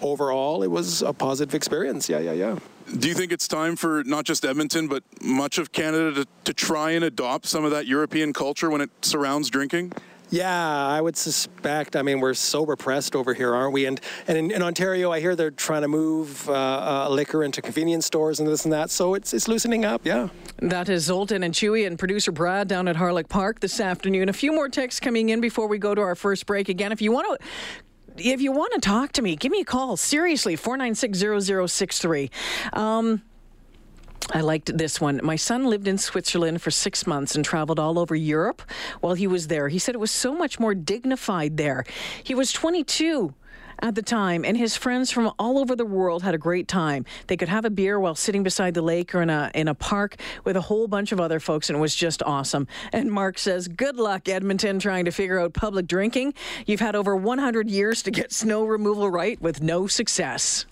overall, 0.00 0.62
it 0.62 0.70
was 0.70 1.02
a 1.02 1.12
positive 1.12 1.54
experience. 1.54 2.08
Yeah, 2.08 2.20
yeah, 2.20 2.32
yeah. 2.32 2.58
Do 2.98 3.08
you 3.08 3.14
think 3.14 3.32
it's 3.32 3.48
time 3.48 3.76
for 3.76 4.04
not 4.04 4.24
just 4.24 4.44
Edmonton, 4.44 4.88
but 4.88 5.02
much 5.22 5.58
of 5.58 5.72
Canada 5.72 6.12
to, 6.12 6.26
to 6.44 6.54
try 6.54 6.90
and 6.90 7.04
adopt 7.04 7.46
some 7.46 7.64
of 7.64 7.70
that 7.70 7.86
European 7.86 8.32
culture 8.32 8.70
when 8.70 8.80
it 8.80 8.90
surrounds 9.02 9.48
drinking? 9.48 9.92
Yeah, 10.30 10.86
I 10.86 11.00
would 11.00 11.16
suspect. 11.16 11.96
I 11.96 12.02
mean, 12.02 12.20
we're 12.20 12.34
so 12.34 12.64
repressed 12.66 13.14
over 13.14 13.34
here, 13.34 13.54
aren't 13.54 13.72
we? 13.72 13.86
And 13.86 14.00
and 14.26 14.36
in, 14.36 14.50
in 14.50 14.62
Ontario, 14.62 15.12
I 15.12 15.20
hear 15.20 15.36
they're 15.36 15.50
trying 15.50 15.82
to 15.82 15.88
move 15.88 16.48
uh, 16.48 16.52
uh, 16.52 17.08
liquor 17.10 17.44
into 17.44 17.62
convenience 17.62 18.06
stores 18.06 18.40
and 18.40 18.48
this 18.48 18.64
and 18.64 18.72
that. 18.72 18.90
So 18.90 19.14
it's 19.14 19.32
it's 19.32 19.48
loosening 19.48 19.84
up. 19.84 20.04
Yeah. 20.04 20.28
That 20.58 20.88
is 20.88 21.04
Zoltan 21.04 21.42
and 21.42 21.52
Chewy 21.52 21.86
and 21.86 21.98
producer 21.98 22.32
Brad 22.32 22.68
down 22.68 22.88
at 22.88 22.96
Hawrelak 22.96 23.28
Park 23.28 23.60
this 23.60 23.80
afternoon. 23.80 24.28
A 24.28 24.32
few 24.32 24.52
more 24.52 24.68
texts 24.68 25.00
coming 25.00 25.28
in 25.28 25.40
before 25.40 25.68
we 25.68 25.78
go 25.78 25.94
to 25.94 26.00
our 26.00 26.14
first 26.14 26.46
break. 26.46 26.68
Again, 26.68 26.92
if 26.92 27.02
you 27.02 27.12
want 27.12 27.40
to 27.40 27.46
if 28.16 28.40
you 28.40 28.52
want 28.52 28.72
to 28.74 28.80
talk 28.80 29.12
to 29.12 29.22
me, 29.22 29.36
give 29.36 29.50
me 29.50 29.60
a 29.60 29.64
call. 29.64 29.96
Seriously, 29.96 30.56
496 30.56 32.30
Um, 32.72 33.22
I 34.34 34.40
liked 34.40 34.76
this 34.76 35.00
one. 35.00 35.20
My 35.22 35.36
son 35.36 35.64
lived 35.66 35.86
in 35.86 35.96
Switzerland 35.96 36.60
for 36.60 36.72
six 36.72 37.06
months 37.06 37.36
and 37.36 37.44
traveled 37.44 37.78
all 37.78 38.00
over 38.00 38.16
Europe 38.16 38.62
while 39.00 39.14
he 39.14 39.28
was 39.28 39.46
there. 39.46 39.68
He 39.68 39.78
said 39.78 39.94
it 39.94 39.98
was 39.98 40.10
so 40.10 40.34
much 40.34 40.58
more 40.58 40.74
dignified 40.74 41.56
there. 41.56 41.84
He 42.24 42.34
was 42.34 42.50
22 42.50 43.32
at 43.78 43.94
the 43.94 44.02
time, 44.02 44.44
and 44.44 44.56
his 44.56 44.76
friends 44.76 45.12
from 45.12 45.30
all 45.38 45.58
over 45.58 45.76
the 45.76 45.86
world 45.86 46.24
had 46.24 46.34
a 46.34 46.38
great 46.38 46.66
time. 46.66 47.04
They 47.28 47.36
could 47.36 47.48
have 47.48 47.64
a 47.64 47.70
beer 47.70 48.00
while 48.00 48.16
sitting 48.16 48.42
beside 48.42 48.74
the 48.74 48.82
lake 48.82 49.14
or 49.14 49.22
in 49.22 49.30
a 49.30 49.52
in 49.54 49.68
a 49.68 49.74
park 49.74 50.16
with 50.42 50.56
a 50.56 50.62
whole 50.62 50.88
bunch 50.88 51.12
of 51.12 51.20
other 51.20 51.38
folks, 51.38 51.70
and 51.70 51.78
it 51.78 51.80
was 51.80 51.94
just 51.94 52.20
awesome. 52.24 52.66
And 52.92 53.12
Mark 53.12 53.38
says, 53.38 53.68
"Good 53.68 53.96
luck, 53.96 54.28
Edmonton, 54.28 54.80
trying 54.80 55.04
to 55.04 55.12
figure 55.12 55.38
out 55.38 55.52
public 55.52 55.86
drinking. 55.86 56.34
You've 56.66 56.80
had 56.80 56.96
over 56.96 57.14
100 57.14 57.70
years 57.70 58.02
to 58.02 58.10
get 58.10 58.32
snow 58.32 58.64
removal 58.64 59.10
right 59.10 59.40
with 59.40 59.62
no 59.62 59.86
success." 59.86 60.66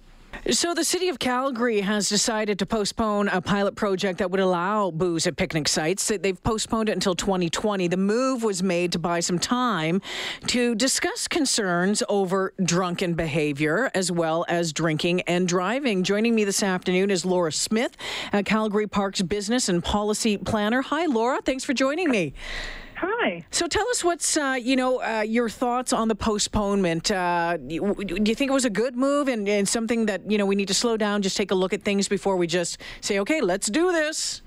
So, 0.51 0.75
the 0.75 0.83
city 0.83 1.09
of 1.09 1.21
Calgary 1.21 1.83
has 1.83 2.09
decided 2.09 2.59
to 2.59 2.67
postpone 2.67 3.29
a 3.29 3.41
pilot 3.41 3.77
project 3.77 4.19
that 4.19 4.31
would 4.31 4.41
allow 4.41 4.91
booze 4.91 5.27
at 5.27 5.37
picnic 5.37 5.69
sites. 5.69 6.09
They've 6.09 6.43
postponed 6.43 6.89
it 6.89 6.93
until 6.93 7.15
2020. 7.15 7.87
The 7.87 7.97
move 7.97 8.43
was 8.43 8.61
made 8.61 8.91
to 8.93 8.99
buy 8.99 9.21
some 9.21 9.39
time 9.39 10.03
to 10.49 10.75
discuss 10.75 11.29
concerns 11.29 12.03
over 12.09 12.55
drunken 12.63 13.15
behavior 13.15 13.91
as 13.95 14.11
well 14.11 14.45
as 14.49 14.73
drinking 14.73 15.21
and 15.23 15.47
driving. 15.47 16.03
Joining 16.03 16.35
me 16.35 16.45
this 16.45 16.63
afternoon 16.63 17.11
is 17.13 17.25
Laura 17.25 17.53
Smith, 17.53 17.97
a 18.33 18.43
Calgary 18.43 18.89
Parks 18.89 19.23
business 19.23 19.69
and 19.69 19.83
policy 19.85 20.39
planner. 20.39 20.83
Hi, 20.83 21.07
Laura. 21.07 21.41
Thanks 21.41 21.63
for 21.63 21.73
joining 21.73 22.11
me. 22.11 22.35
Hi. 23.05 23.45
So 23.51 23.67
tell 23.67 23.89
us 23.89 24.05
what's 24.05 24.37
uh, 24.37 24.57
you 24.61 24.77
know 24.77 25.03
uh, 25.03 25.23
your 25.23 25.49
thoughts 25.49 25.93
on 25.93 26.07
the 26.07 26.15
postponement. 26.15 27.11
Uh, 27.11 27.57
do 27.57 27.75
you 27.75 28.35
think 28.37 28.49
it 28.49 28.55
was 28.55 28.65
a 28.65 28.71
good 28.71 28.97
move 28.97 29.27
and, 29.27 29.49
and 29.49 29.69
something 29.69 30.07
that 30.07 30.31
you 30.31 30.39
know 30.39 30.47
we 30.47 30.55
need 30.55 30.69
to 30.69 30.75
slow 30.75 30.97
down, 30.97 31.21
just 31.21 31.37
take 31.37 31.51
a 31.51 31.55
look 31.57 31.73
at 31.73 31.83
things 31.83 32.07
before 32.07 32.37
we 32.37 32.47
just 32.47 32.79
say, 33.01 33.19
okay, 33.19 33.41
let's 33.41 33.69
do 33.69 33.91
this? 33.91 34.43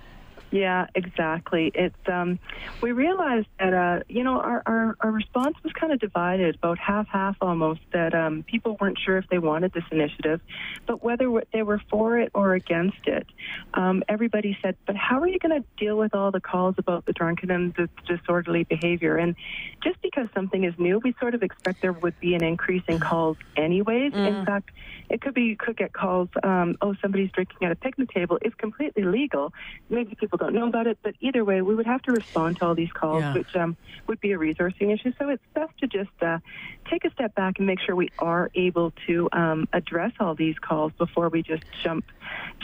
Yeah, 0.55 0.87
exactly. 0.95 1.69
It's 1.75 2.07
um, 2.07 2.39
we 2.81 2.93
realized 2.93 3.47
that 3.59 3.73
uh, 3.73 4.03
you 4.07 4.23
know 4.23 4.39
our, 4.39 4.63
our, 4.65 4.95
our 5.01 5.11
response 5.11 5.57
was 5.65 5.73
kind 5.73 5.91
of 5.91 5.99
divided, 5.99 6.55
about 6.55 6.77
half 6.77 7.09
half 7.09 7.35
almost. 7.41 7.81
That 7.91 8.15
um, 8.15 8.43
people 8.43 8.77
weren't 8.79 8.97
sure 8.97 9.17
if 9.17 9.27
they 9.27 9.37
wanted 9.37 9.73
this 9.73 9.83
initiative, 9.91 10.39
but 10.87 11.03
whether 11.03 11.29
they 11.51 11.61
were 11.61 11.81
for 11.89 12.17
it 12.17 12.31
or 12.33 12.53
against 12.53 13.05
it. 13.05 13.27
Um, 13.73 14.01
everybody 14.07 14.57
said, 14.61 14.77
"But 14.87 14.95
how 14.95 15.19
are 15.19 15.27
you 15.27 15.39
going 15.39 15.61
to 15.61 15.67
deal 15.75 15.97
with 15.97 16.15
all 16.15 16.31
the 16.31 16.39
calls 16.39 16.75
about 16.77 17.05
the 17.05 17.11
drunken 17.11 17.51
and 17.51 17.73
the 17.73 17.89
disorderly 18.07 18.63
behavior?" 18.63 19.17
And 19.17 19.35
just 19.83 20.01
because 20.01 20.29
something 20.33 20.63
is 20.63 20.73
new, 20.77 20.99
we 20.99 21.13
sort 21.19 21.35
of 21.35 21.43
expect 21.43 21.81
there 21.81 21.91
would 21.91 22.17
be 22.21 22.33
an 22.33 22.45
increase 22.45 22.83
in 22.87 23.01
calls 23.01 23.35
anyways. 23.57 24.13
Mm. 24.13 24.39
In 24.39 24.45
fact, 24.45 24.69
it 25.09 25.19
could 25.19 25.33
be 25.33 25.43
you 25.43 25.57
could 25.57 25.75
get 25.75 25.91
calls. 25.91 26.29
Um, 26.43 26.77
oh, 26.81 26.95
somebody's 27.01 27.31
drinking 27.31 27.57
at 27.63 27.73
a 27.73 27.75
picnic 27.75 28.11
table. 28.11 28.39
It's 28.41 28.55
completely 28.55 29.03
legal. 29.03 29.51
Maybe 29.89 30.15
people 30.15 30.37
don't 30.45 30.53
know 30.53 30.67
about 30.67 30.87
it, 30.87 30.97
but 31.01 31.15
either 31.21 31.43
way, 31.43 31.61
we 31.61 31.75
would 31.75 31.85
have 31.85 32.01
to 32.03 32.11
respond 32.11 32.57
to 32.57 32.65
all 32.65 32.75
these 32.75 32.91
calls, 32.91 33.21
yeah. 33.21 33.33
which 33.33 33.55
um, 33.55 33.75
would 34.07 34.19
be 34.19 34.31
a 34.31 34.37
resourcing 34.37 34.93
issue. 34.93 35.11
So 35.17 35.29
it's 35.29 35.43
best 35.53 35.77
to 35.79 35.87
just 35.87 36.11
uh, 36.21 36.39
take 36.89 37.05
a 37.05 37.11
step 37.11 37.33
back 37.35 37.57
and 37.57 37.67
make 37.67 37.79
sure 37.79 37.95
we 37.95 38.09
are 38.19 38.51
able 38.55 38.91
to 39.07 39.29
um, 39.33 39.67
address 39.73 40.11
all 40.19 40.35
these 40.35 40.57
calls 40.59 40.91
before 40.97 41.29
we 41.29 41.41
just 41.41 41.63
jump 41.83 42.05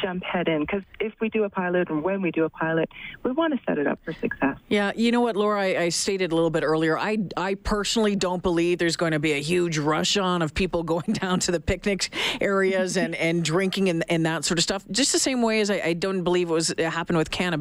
jump 0.02 0.24
head 0.24 0.48
in. 0.48 0.62
Because 0.62 0.84
if 1.00 1.14
we 1.20 1.30
do 1.30 1.44
a 1.44 1.50
pilot 1.50 1.90
and 1.90 2.04
when 2.04 2.22
we 2.22 2.32
do 2.32 2.46
a 2.46 2.50
pilot, 2.50 2.90
we 3.24 3.32
want 3.32 3.54
to 3.54 3.60
set 3.66 3.78
it 3.78 3.88
up 3.88 4.00
for 4.04 4.14
success. 4.14 4.58
Yeah, 4.70 4.92
you 4.96 5.12
know 5.12 5.22
what, 5.22 5.36
Laura, 5.36 5.62
I, 5.62 5.84
I 5.84 5.90
stated 5.90 6.32
a 6.32 6.36
little 6.36 6.50
bit 6.50 6.64
earlier. 6.64 6.98
I 6.98 7.18
I 7.38 7.56
personally 7.56 8.16
don't 8.16 8.42
believe 8.42 8.78
there's 8.78 8.96
going 8.96 9.12
to 9.12 9.20
be 9.20 9.34
a 9.34 9.42
huge 9.42 9.78
rush 9.78 10.18
on 10.18 10.42
of 10.42 10.54
people 10.54 10.84
going 10.92 11.14
down 11.14 11.40
to 11.42 11.52
the 11.52 11.60
picnic 11.60 12.10
areas 12.40 12.98
and, 12.98 13.16
and 13.16 13.44
drinking 13.44 13.90
and, 13.90 14.04
and 14.10 14.26
that 14.26 14.46
sort 14.46 14.58
of 14.58 14.64
stuff. 14.64 14.84
Just 14.92 15.12
the 15.12 15.20
same 15.20 15.42
way 15.42 15.62
as 15.62 15.70
I, 15.70 15.82
I 15.84 15.94
don't 15.94 16.24
believe 16.24 16.50
it 16.50 16.54
was 16.54 16.72
it 16.72 16.80
happened 16.80 17.18
with 17.18 17.32
cannabis, 17.32 17.61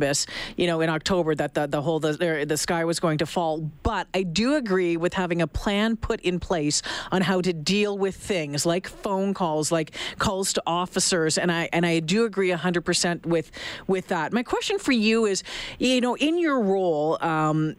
you 0.56 0.66
know, 0.66 0.80
in 0.80 0.88
October 0.88 1.34
that 1.34 1.54
the, 1.54 1.66
the 1.66 1.82
whole 1.82 2.00
the, 2.00 2.44
the 2.46 2.56
sky 2.56 2.84
was 2.84 3.00
going 3.00 3.18
to 3.18 3.26
fall. 3.26 3.58
But 3.82 4.08
I 4.14 4.22
do 4.22 4.54
agree 4.56 4.96
with 4.96 5.14
having 5.14 5.42
a 5.42 5.46
plan 5.46 5.96
put 5.96 6.20
in 6.20 6.40
place 6.40 6.82
on 7.12 7.22
how 7.22 7.40
to 7.40 7.52
deal 7.52 7.96
with 7.96 8.16
things 8.16 8.66
like 8.66 8.88
phone 8.88 9.34
calls, 9.34 9.70
like 9.70 9.96
calls 10.18 10.52
to 10.54 10.62
officers, 10.66 11.38
and 11.38 11.50
I 11.52 11.68
and 11.72 11.84
I 11.86 12.00
do 12.00 12.24
agree 12.24 12.50
100% 12.50 13.26
with 13.26 13.50
with 13.86 14.08
that. 14.08 14.32
My 14.32 14.42
question 14.42 14.78
for 14.78 14.92
you 14.92 15.26
is, 15.26 15.42
you 15.78 16.00
know, 16.00 16.16
in 16.16 16.38
your 16.38 16.60
role. 16.60 17.18
Um, 17.20 17.76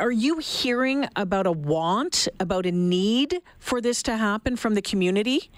are 0.00 0.10
you 0.10 0.38
hearing 0.38 1.06
about 1.14 1.46
a 1.46 1.52
want, 1.52 2.26
about 2.40 2.64
a 2.64 2.72
need 2.72 3.42
for 3.58 3.80
this 3.80 4.02
to 4.04 4.16
happen 4.16 4.56
from 4.56 4.74
the 4.74 4.82
community? 4.82 5.50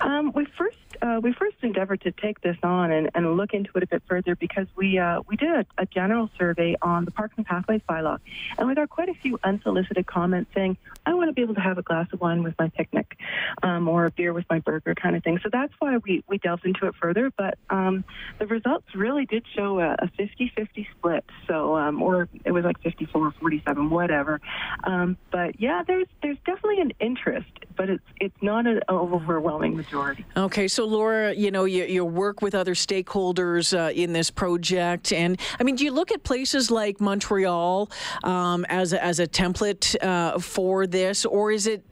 Um, 0.00 0.32
we 0.34 0.46
first 0.56 0.76
uh, 1.02 1.20
we 1.22 1.32
first 1.32 1.56
endeavored 1.62 2.00
to 2.02 2.12
take 2.12 2.40
this 2.40 2.56
on 2.62 2.90
and, 2.90 3.10
and, 3.14 3.34
look 3.34 3.52
into 3.52 3.70
it 3.74 3.82
a 3.82 3.86
bit 3.86 4.02
further 4.06 4.36
because 4.36 4.66
we 4.76 4.98
uh, 4.98 5.20
we 5.26 5.36
did 5.36 5.50
a, 5.50 5.66
a, 5.78 5.86
general 5.86 6.30
survey 6.38 6.76
on 6.82 7.04
the 7.04 7.10
Parks 7.10 7.34
and 7.36 7.44
Pathways 7.44 7.80
bylaw, 7.88 8.18
and 8.58 8.68
we 8.68 8.74
got 8.74 8.88
quite 8.90 9.08
a 9.08 9.14
few 9.14 9.38
unsolicited 9.42 10.06
comments 10.06 10.50
saying, 10.54 10.76
"I 11.06 11.14
want 11.14 11.30
to 11.30 11.32
be 11.32 11.42
able 11.42 11.54
to 11.54 11.60
have 11.60 11.78
a 11.78 11.82
glass 11.82 12.06
of 12.12 12.20
wine 12.20 12.42
with 12.42 12.54
my 12.58 12.68
picnic, 12.68 13.16
um, 13.62 13.88
or 13.88 14.06
a 14.06 14.10
beer 14.10 14.32
with 14.32 14.44
my 14.50 14.60
burger," 14.60 14.94
kind 14.94 15.16
of 15.16 15.24
thing. 15.24 15.40
So 15.42 15.48
that's 15.50 15.72
why 15.78 15.96
we, 15.98 16.22
we 16.28 16.38
delved 16.38 16.64
into 16.64 16.86
it 16.86 16.94
further. 17.00 17.32
But 17.36 17.58
um, 17.70 18.04
the 18.38 18.46
results 18.46 18.86
really 18.94 19.26
did 19.26 19.44
show 19.54 19.80
a, 19.80 19.94
a 19.94 20.10
50-50 20.18 20.86
split. 20.96 21.24
So, 21.48 21.76
um, 21.76 22.02
or 22.02 22.28
it 22.44 22.52
was 22.52 22.64
like 22.64 22.80
54-47, 22.82 23.90
whatever. 23.90 24.40
Um, 24.84 25.16
but 25.30 25.60
yeah, 25.60 25.82
there's 25.86 26.06
there's 26.22 26.38
definitely 26.44 26.80
an 26.80 26.92
interest, 27.00 27.50
but 27.76 27.90
it's 27.90 28.04
it's 28.20 28.42
not 28.42 28.66
an 28.66 28.80
overwhelming 28.88 29.76
majority. 29.76 30.24
Okay, 30.36 30.68
so 30.68 30.84
Laura, 30.84 31.34
you 31.34 31.50
know, 31.50 31.64
you, 31.64 31.84
you 31.84 32.04
work 32.04 32.42
with 32.42 32.54
other 32.54 32.74
stakeholders 32.74 33.76
uh, 33.76 33.92
in 33.92 34.12
this 34.12 34.30
project, 34.30 35.12
and 35.12 35.40
I 35.58 35.62
mean, 35.62 35.76
do 35.76 35.84
you 35.84 35.92
look 35.92 36.12
at 36.12 36.22
places 36.22 36.70
like 36.70 37.00
Montreal 37.00 37.90
um, 38.22 38.64
as 38.68 38.92
a, 38.92 39.02
as 39.02 39.20
a 39.20 39.26
template 39.26 39.96
uh, 40.02 40.38
for 40.38 40.86
this, 40.86 41.24
or 41.24 41.50
is 41.50 41.66
it 41.66 41.82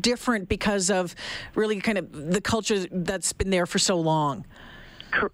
different 0.00 0.48
because 0.48 0.90
of 0.90 1.14
really 1.54 1.80
kind 1.80 1.98
of 1.98 2.32
the 2.32 2.40
culture 2.40 2.86
that's 2.90 3.32
been 3.32 3.50
there 3.50 3.66
for 3.66 3.78
so 3.78 3.98
long? 3.98 4.44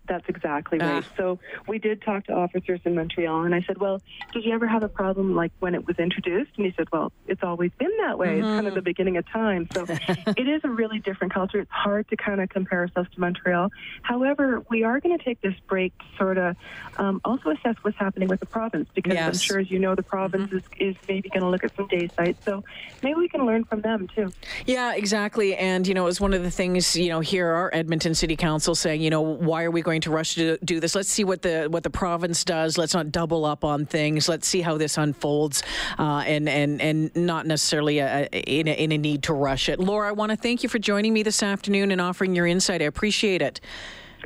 That's 0.07 0.29
exactly 0.29 0.79
right. 0.79 1.05
Ah. 1.05 1.13
So 1.17 1.39
we 1.67 1.79
did 1.79 2.03
talk 2.03 2.27
to 2.27 2.33
officers 2.33 2.81
in 2.85 2.95
Montreal, 2.95 3.43
and 3.43 3.55
I 3.55 3.63
said, 3.63 3.79
"Well, 3.79 4.01
did 4.33 4.45
you 4.45 4.53
ever 4.53 4.67
have 4.67 4.83
a 4.83 4.89
problem 4.89 5.35
like 5.35 5.53
when 5.61 5.75
it 5.75 5.87
was 5.87 5.99
introduced?" 5.99 6.53
And 6.57 6.67
he 6.67 6.73
said, 6.77 6.89
"Well, 6.93 7.13
it's 7.27 7.43
always 7.43 7.71
been 7.79 7.91
that 7.99 8.19
way. 8.19 8.29
Mm-hmm. 8.29 8.39
It's 8.39 8.47
kind 8.47 8.67
of 8.67 8.75
the 8.75 8.81
mm-hmm. 8.81 8.85
beginning 8.85 9.17
of 9.17 9.29
time. 9.29 9.69
So 9.73 9.87
it 9.89 10.49
is 10.49 10.63
a 10.65 10.69
really 10.69 10.99
different 10.99 11.33
culture. 11.33 11.61
It's 11.61 11.71
hard 11.71 12.09
to 12.09 12.17
kind 12.17 12.41
of 12.41 12.49
compare 12.49 12.81
ourselves 12.81 13.11
to 13.15 13.21
Montreal. 13.21 13.71
However, 14.03 14.63
we 14.71 14.85
are 14.85 15.01
going 15.01 15.17
to 15.17 15.25
take 15.25 15.41
this 15.41 15.55
break 15.69 15.97
to 15.99 16.05
sort 16.17 16.39
of 16.39 16.57
um, 16.99 17.21
also 17.25 17.51
assess 17.51 17.77
what's 17.83 17.97
happening 17.97 18.29
with 18.29 18.41
the 18.41 18.47
province 18.47 18.89
because 18.95 19.15
yes. 19.15 19.27
I'm 19.27 19.39
sure, 19.39 19.59
as 19.61 19.71
you 19.71 19.79
know, 19.79 19.95
the 19.95 20.03
province 20.03 20.51
mm-hmm. 20.51 20.83
is, 20.83 20.97
is 20.97 20.97
maybe 21.09 21.29
going 21.29 21.43
to 21.43 21.49
look 21.49 21.65
at 21.65 21.75
some 21.77 21.89
day 21.89 22.09
sites. 22.17 22.45
So 22.45 22.65
maybe 23.03 23.15
we 23.15 23.29
can 23.29 23.47
learn 23.47 23.65
from 23.65 23.81
them 23.81 24.09
too. 24.15 24.31
Yeah, 24.67 24.95
exactly. 24.95 25.57
And 25.57 25.87
you 25.87 25.95
know, 25.95 26.03
it 26.03 26.07
was 26.07 26.21
one 26.21 26.35
of 26.35 26.43
the 26.43 26.51
things 26.51 26.97
you 26.97 27.09
know 27.09 27.21
here 27.21 27.49
our 27.49 27.71
Edmonton 27.73 28.15
City 28.15 28.37
Council 28.37 28.75
saying, 28.75 29.01
you 29.01 29.11
know, 29.11 29.21
why 29.21 29.65
are 29.65 29.71
we 29.73 29.83
going 29.83 30.01
to 30.03 30.11
rush 30.11 30.35
to 30.37 30.59
do 30.65 30.81
this? 30.81 30.95
Let's 30.95 31.09
see 31.09 31.25
what 31.25 31.43
the 31.43 31.67
what 31.71 31.83
the 31.83 31.91
province 31.91 32.45
does. 32.45 32.79
Let's 32.79 32.95
not 32.95 33.11
double 33.11 33.45
up 33.45 33.65
on 33.65 33.87
things. 33.87 34.29
Let's 34.29 34.47
see 34.47 34.61
how 34.61 34.79
this 34.79 34.99
unfolds, 34.99 35.63
uh, 35.99 36.23
and 36.27 36.49
and 36.49 36.81
and 36.81 37.15
not 37.17 37.47
necessarily 37.47 37.99
a, 37.99 38.29
a, 38.33 38.41
in, 38.41 38.69
a, 38.69 38.73
in 38.73 38.93
a 38.93 38.99
need 38.99 39.23
to 39.25 39.35
rush 39.35 39.69
it. 39.69 39.79
Laura, 39.81 40.09
I 40.09 40.13
want 40.13 40.31
to 40.31 40.37
thank 40.37 40.63
you 40.63 40.69
for 40.69 40.79
joining 40.79 41.13
me 41.13 41.23
this 41.23 41.43
afternoon 41.43 41.91
and 41.91 42.01
offering 42.01 42.35
your 42.35 42.47
insight. 42.47 42.83
I 42.83 42.87
appreciate 42.87 43.43
it. 43.43 43.61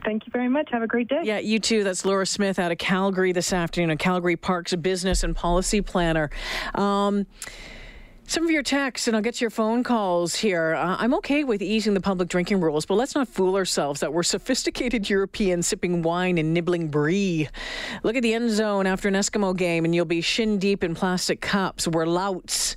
Thank 0.05 0.27
you 0.27 0.31
very 0.31 0.49
much. 0.49 0.69
Have 0.73 0.83
a 0.83 0.87
great 0.87 1.09
day. 1.09 1.21
Yeah, 1.25 1.39
you 1.39 1.59
too. 1.59 1.83
That's 1.83 2.05
Laura 2.05 2.27
Smith 2.27 2.59
out 2.59 2.71
of 2.71 2.79
Calgary 2.79 3.33
this 3.33 3.53
afternoon, 3.53 3.91
a 3.91 3.97
Calgary 3.97 4.37
Parks 4.37 4.75
business 4.75 5.25
and 5.25 5.35
policy 5.35 5.81
planner. 5.81 6.31
Um, 6.75 7.27
Some 8.29 8.43
of 8.43 8.51
your 8.51 8.65
texts, 8.65 9.07
and 9.07 9.17
I'll 9.17 9.23
get 9.23 9.37
to 9.37 9.41
your 9.45 9.51
phone 9.51 9.85
calls 9.85 10.35
here. 10.35 10.75
Uh, 10.75 10.97
I'm 10.99 11.15
okay 11.15 11.45
with 11.45 11.63
easing 11.63 11.95
the 11.95 12.01
public 12.01 12.29
drinking 12.29 12.61
rules, 12.61 12.85
but 12.85 12.97
let's 12.97 13.15
not 13.15 13.29
fool 13.29 13.55
ourselves 13.55 14.01
that 14.01 14.13
we're 14.13 14.25
sophisticated 14.25 15.09
Europeans 15.11 15.69
sipping 15.69 16.03
wine 16.03 16.37
and 16.37 16.53
nibbling 16.53 16.89
brie. 16.89 17.49
Look 18.03 18.17
at 18.17 18.25
the 18.25 18.35
end 18.35 18.51
zone 18.51 18.85
after 18.85 19.07
an 19.07 19.15
Eskimo 19.15 19.57
game, 19.57 19.85
and 19.85 19.95
you'll 19.95 20.07
be 20.07 20.21
shin 20.23 20.59
deep 20.59 20.83
in 20.83 20.97
plastic 20.97 21.41
cups. 21.41 21.87
We're 21.87 22.05
louts. 22.05 22.75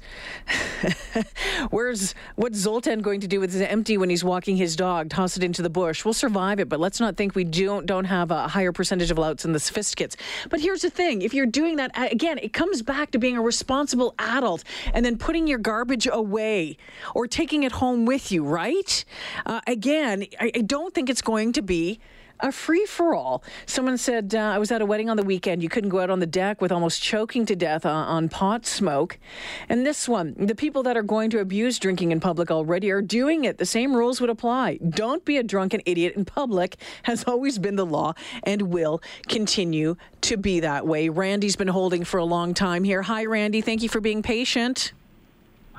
Where's 1.71 2.13
what's 2.35 2.59
Zoltan 2.59 3.01
going 3.01 3.21
to 3.21 3.27
do 3.27 3.39
with 3.39 3.51
his 3.51 3.63
empty 3.63 3.97
when 3.97 4.11
he's 4.11 4.23
walking 4.23 4.55
his 4.55 4.75
dog? 4.75 5.09
Toss 5.09 5.35
it 5.35 5.43
into 5.43 5.63
the 5.63 5.69
bush. 5.69 6.05
We'll 6.05 6.13
survive 6.13 6.59
it, 6.59 6.69
but 6.69 6.79
let's 6.79 6.99
not 6.99 7.17
think 7.17 7.33
we 7.33 7.43
don't 7.43 7.87
don't 7.87 8.05
have 8.05 8.29
a 8.29 8.47
higher 8.47 8.71
percentage 8.71 9.09
of 9.09 9.17
louts 9.17 9.41
than 9.41 9.53
the 9.53 9.59
sophisticates. 9.59 10.15
But 10.47 10.59
here's 10.59 10.83
the 10.83 10.91
thing: 10.91 11.23
if 11.23 11.33
you're 11.33 11.47
doing 11.47 11.77
that 11.77 11.89
again, 11.95 12.37
it 12.37 12.53
comes 12.53 12.83
back 12.83 13.09
to 13.11 13.17
being 13.17 13.35
a 13.35 13.41
responsible 13.41 14.13
adult 14.19 14.63
and 14.93 15.03
then 15.03 15.17
putting 15.17 15.38
your 15.47 15.59
garbage 15.59 16.07
away 16.11 16.77
or 17.13 17.27
taking 17.27 17.63
it 17.63 17.73
home 17.73 18.05
with 18.05 18.31
you. 18.31 18.43
Right? 18.43 19.03
Uh, 19.45 19.61
again, 19.67 20.25
I, 20.39 20.51
I 20.55 20.61
don't 20.61 20.93
think 20.93 21.09
it's 21.09 21.21
going 21.21 21.53
to 21.53 21.61
be 21.61 21.99
a 22.39 22.51
free 22.51 22.85
for 22.85 23.13
all. 23.13 23.43
Someone 23.65 23.97
said, 23.97 24.33
uh, 24.33 24.39
I 24.39 24.57
was 24.57 24.71
at 24.71 24.81
a 24.81 24.85
wedding 24.85 25.09
on 25.09 25.17
the 25.17 25.23
weekend. 25.23 25.61
You 25.61 25.69
couldn't 25.69 25.89
go 25.89 25.99
out 25.99 26.09
on 26.09 26.19
the 26.19 26.25
deck 26.25 26.61
with 26.61 26.71
almost 26.71 27.01
choking 27.01 27.45
to 27.47 27.55
death 27.55 27.85
on, 27.85 28.07
on, 28.07 28.29
pot 28.29 28.65
smoke. 28.65 29.19
And 29.67 29.85
this 29.85 30.07
one, 30.07 30.35
the 30.37 30.55
people 30.55 30.83
that 30.83 30.95
are 30.95 31.03
going 31.03 31.29
to 31.31 31.39
abuse 31.39 31.79
drinking 31.79 32.11
in 32.11 32.19
public 32.19 32.49
already 32.51 32.91
are 32.91 33.01
doing 33.01 33.45
it. 33.45 33.57
The 33.57 33.65
same 33.65 33.95
rules 33.95 34.21
would 34.21 34.29
apply. 34.29 34.79
Don't 34.89 35.25
be 35.25 35.37
a 35.37 35.43
drunken 35.43 35.81
idiot 35.85 36.13
in 36.15 36.25
public, 36.25 36.77
has 37.03 37.23
always 37.25 37.59
been 37.59 37.75
the 37.75 37.85
law 37.85 38.13
and 38.43 38.63
will 38.63 39.01
continue 39.27 39.95
to 40.21 40.37
be 40.37 40.59
that 40.61 40.87
way. 40.87 41.09
Randy's 41.09 41.55
been 41.55 41.67
holding 41.67 42.03
for 42.03 42.17
a 42.17 42.25
long 42.25 42.53
time 42.53 42.83
here. 42.83 43.01
Hi, 43.01 43.25
Randy. 43.25 43.61
Thank 43.61 43.83
you 43.83 43.89
for 43.89 43.99
being 43.99 44.21
patient. 44.21 44.93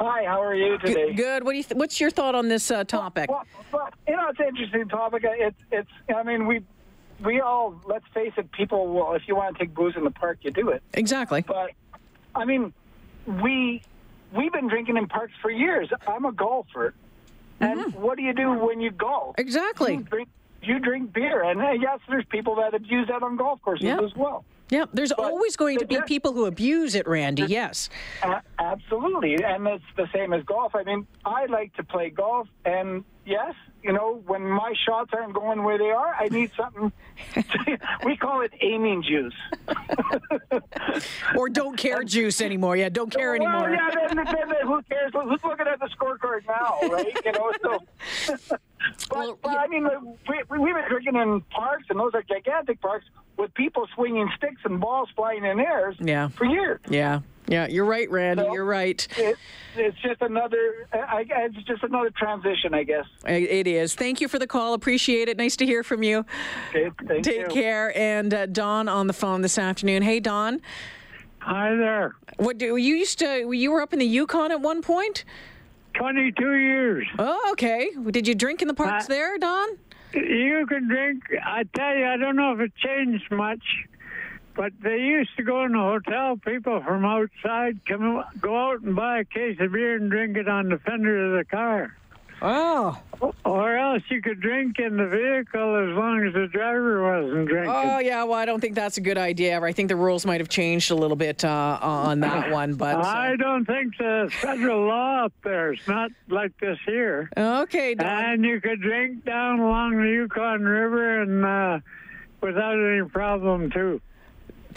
Hi, 0.01 0.25
how 0.25 0.43
are 0.43 0.55
you 0.55 0.79
today? 0.79 1.09
Good. 1.09 1.17
good. 1.17 1.45
What 1.45 1.53
do 1.53 1.59
you? 1.59 1.63
Th- 1.63 1.79
what's 1.79 2.01
your 2.01 2.11
thought 2.11 2.35
on 2.35 2.49
this 2.49 2.71
uh, 2.71 2.85
topic? 2.85 3.31
Well, 3.31 3.45
well, 3.71 3.91
you 4.09 4.17
know, 4.17 4.29
it's 4.31 4.41
an 4.41 4.47
interesting 4.47 4.89
topic. 4.89 5.25
It's, 5.27 5.57
it's. 5.71 5.91
I 6.09 6.23
mean, 6.23 6.47
we, 6.47 6.63
we 7.23 7.43
all. 7.43 7.79
Let's 7.85 8.07
face 8.15 8.33
it. 8.39 8.51
People 8.53 8.89
will. 8.89 9.13
If 9.13 9.29
you 9.29 9.37
want 9.37 9.59
to 9.59 9.63
take 9.63 9.75
booze 9.75 9.95
in 9.97 10.05
the 10.05 10.11
park, 10.11 10.39
you 10.41 10.53
do 10.53 10.71
it. 10.71 10.83
Exactly. 10.95 11.43
But, 11.43 11.73
I 12.35 12.47
mean, 12.47 12.73
we, 13.27 13.83
we've 14.33 14.53
been 14.53 14.69
drinking 14.69 14.97
in 14.97 15.07
parks 15.07 15.35
for 15.43 15.51
years. 15.51 15.91
I'm 16.07 16.25
a 16.25 16.33
golfer, 16.33 16.95
and 17.61 17.81
mm-hmm. 17.81 18.01
what 18.01 18.17
do 18.17 18.23
you 18.23 18.33
do 18.33 18.53
when 18.53 18.81
you 18.81 18.93
golf? 18.93 19.35
Exactly. 19.37 19.97
You 19.97 20.03
drink, 20.03 20.29
you 20.63 20.79
drink 20.79 21.13
beer, 21.13 21.45
and 21.45 21.61
uh, 21.61 21.73
yes, 21.73 21.99
there's 22.09 22.25
people 22.25 22.55
that 22.55 22.73
abuse 22.73 23.09
that 23.09 23.23
on 23.23 23.37
golf 23.37 23.61
courses 23.61 23.85
yep. 23.85 24.01
as 24.01 24.17
well. 24.17 24.47
Yeah, 24.71 24.85
there's 24.93 25.13
but 25.17 25.25
always 25.25 25.57
going 25.57 25.79
to 25.79 25.87
be 25.87 26.01
people 26.07 26.33
who 26.33 26.47
abuse 26.47 26.95
it, 26.95 27.07
Randy. 27.09 27.43
Yes. 27.43 27.91
Absolutely. 28.59 29.43
And 29.43 29.67
it's 29.67 29.85
the 29.97 30.07
same 30.15 30.33
as 30.33 30.45
golf. 30.45 30.75
I 30.75 30.85
mean, 30.85 31.07
I 31.25 31.47
like 31.47 31.75
to 31.75 31.85
play 31.85 32.11
golf, 32.11 32.49
and 32.65 33.05
yes, 33.25 33.55
you 33.83 33.93
know, 33.93 34.23
when 34.27 34.43
my 34.43 34.75
shots 34.87 35.11
aren't 35.15 35.33
going 35.33 35.63
where 35.63 35.79
they 35.79 35.91
are, 35.91 36.15
I 36.15 36.29
need 36.29 36.51
something. 36.57 36.93
To, 37.35 37.79
we 38.05 38.17
call 38.17 38.43
it 38.43 38.53
aiming 38.61 39.03
juice. 39.03 39.35
or 41.37 41.49
don't 41.49 41.77
care 41.77 42.03
juice 42.03 42.41
anymore. 42.41 42.77
Yeah, 42.77 42.89
don't 42.89 43.11
care 43.11 43.33
well, 43.39 43.49
anymore. 43.49 43.71
Yeah, 43.71 43.91
then, 44.09 44.17
then, 44.17 44.27
then, 44.27 44.67
who 44.67 44.83
cares? 44.83 45.13
Who's 45.15 45.43
looking 45.45 45.67
at 45.67 45.81
the 45.81 45.89
scorecard 45.89 46.47
now, 46.47 46.89
right? 46.89 47.25
You 47.25 47.33
know, 47.33 47.53
so. 47.63 48.37
but, 48.49 48.61
well, 49.11 49.39
but 49.43 49.59
I 49.59 49.67
mean, 49.67 49.89
we, 50.29 50.59
we've 50.59 50.75
been 50.75 50.89
drinking 50.89 51.17
in 51.17 51.41
parks, 51.51 51.87
and 51.89 51.99
those 51.99 52.13
are 52.15 52.23
gigantic 52.23 52.81
parks 52.81 53.07
with 53.37 53.55
people 53.55 53.87
swinging 53.95 54.29
sticks 54.37 54.61
and 54.65 54.81
balls 54.81 55.09
flying 55.17 55.45
in 55.45 55.59
airs 55.59 55.97
yeah. 55.99 56.29
for 56.29 56.45
years. 56.45 56.81
Yeah. 56.89 57.21
Yeah, 57.51 57.67
you're 57.67 57.85
right, 57.85 58.09
Randy. 58.09 58.45
So 58.45 58.53
you're 58.53 58.65
right. 58.65 59.07
It, 59.19 59.37
it's 59.77 59.99
just 59.99 60.23
another. 60.23 60.87
I, 60.93 61.27
it's 61.29 61.57
just 61.67 61.83
another 61.83 62.11
transition, 62.11 62.73
I 62.73 62.85
guess. 62.85 63.07
It 63.27 63.67
is. 63.67 63.97
Thank 63.97 64.21
you 64.21 64.29
for 64.29 64.39
the 64.39 64.47
call. 64.47 64.73
Appreciate 64.73 65.29
it. 65.29 65.37
Nice 65.37 65.57
to 65.57 65.67
hear 65.67 65.83
from 65.83 66.05
you. 66.05 66.25
Okay, 66.75 66.91
Take 67.23 67.41
you. 67.41 67.47
care. 67.49 67.97
And 67.99 68.33
uh, 68.33 68.47
Don 68.47 68.89
on 68.89 69.09
the 69.09 69.13
phone 69.13 69.43
this 69.43 69.59
afternoon. 69.59 70.03
Hey, 70.03 70.21
Don. 70.21 70.61
Hi 71.41 71.75
there. 71.75 72.15
What 72.37 72.57
do 72.59 72.77
you 72.77 72.95
used 72.95 73.19
to? 73.19 73.51
You 73.51 73.73
were 73.73 73.83
up 73.83 73.93
in 73.93 73.99
the 73.99 74.07
Yukon 74.07 74.53
at 74.53 74.61
one 74.61 74.81
point. 74.81 75.25
22 75.95 76.55
years. 76.55 77.07
Oh, 77.19 77.49
okay. 77.53 77.91
Did 78.11 78.29
you 78.29 78.37
drink 78.37 78.63
in 78.63 78.69
the 78.69 78.75
parks 78.75 79.07
uh, 79.07 79.09
there, 79.09 79.39
Don? 79.39 79.69
You 80.15 80.67
can 80.69 80.87
drink. 80.87 81.25
I 81.45 81.65
tell 81.75 81.97
you, 81.97 82.07
I 82.07 82.17
don't 82.17 82.37
know 82.37 82.53
if 82.53 82.61
it 82.61 82.73
changed 82.77 83.31
much, 83.33 83.63
but 84.55 84.73
they 84.83 84.99
used 84.99 85.37
to 85.37 85.43
go 85.43 85.65
in 85.65 85.73
the 85.73 85.79
hotel. 85.79 86.37
People 86.37 86.83
from 86.83 87.05
outside 87.05 87.81
come 87.87 88.25
go 88.41 88.57
out 88.57 88.81
and 88.83 88.95
buy 88.97 89.21
a 89.21 89.25
case 89.25 89.59
of 89.61 89.73
beer 89.73 89.97
and 89.97 90.11
drink 90.11 90.37
it 90.37 90.49
on 90.49 90.69
the 90.69 90.79
fender 90.79 91.33
of 91.33 91.39
the 91.39 91.45
car. 91.45 91.97
Oh. 92.43 92.99
Or 93.45 93.77
else 93.77 94.03
you 94.09 94.23
could 94.23 94.41
drink 94.41 94.79
in 94.79 94.97
the 94.97 95.07
vehicle 95.07 95.77
as 95.77 95.97
long 95.97 96.27
as 96.27 96.33
the 96.33 96.47
driver 96.47 97.03
wasn't 97.03 97.49
drinking. 97.49 97.71
Oh 97.71 97.99
yeah, 97.99 98.25
well 98.25 98.39
I 98.39 98.47
don't 98.47 98.61
think 98.61 98.75
that's 98.75 98.97
a 98.97 99.01
good 99.03 99.19
idea. 99.19 99.61
I 99.61 99.73
think 99.73 99.89
the 99.89 99.97
rules 99.97 100.25
might 100.25 100.41
have 100.41 100.49
changed 100.49 100.91
a 100.91 100.95
little 100.95 101.17
bit 101.17 101.45
uh, 101.45 101.79
on 101.83 102.21
that 102.21 102.51
one, 102.53 102.75
but 102.75 102.97
uh... 102.97 103.01
I 103.01 103.37
don't 103.37 103.67
think 103.67 103.99
the 103.99 104.31
federal 104.41 104.87
law 104.87 105.27
up 105.27 105.35
there 105.45 105.75
is 105.75 105.87
not 105.87 106.11
like 106.29 106.57
this 106.59 106.79
here. 106.87 107.31
Okay. 107.37 107.95
Don. 107.95 108.07
And 108.07 108.45
you 108.45 108.61
could 108.61 108.81
drink 108.81 109.25
down 109.25 109.61
along 109.61 110.01
the 110.01 110.09
Yukon 110.09 110.65
River 110.65 111.21
and 111.21 111.45
uh, 111.45 111.81
without 112.41 112.79
any 112.79 113.07
problem 113.07 113.71
too. 113.71 114.01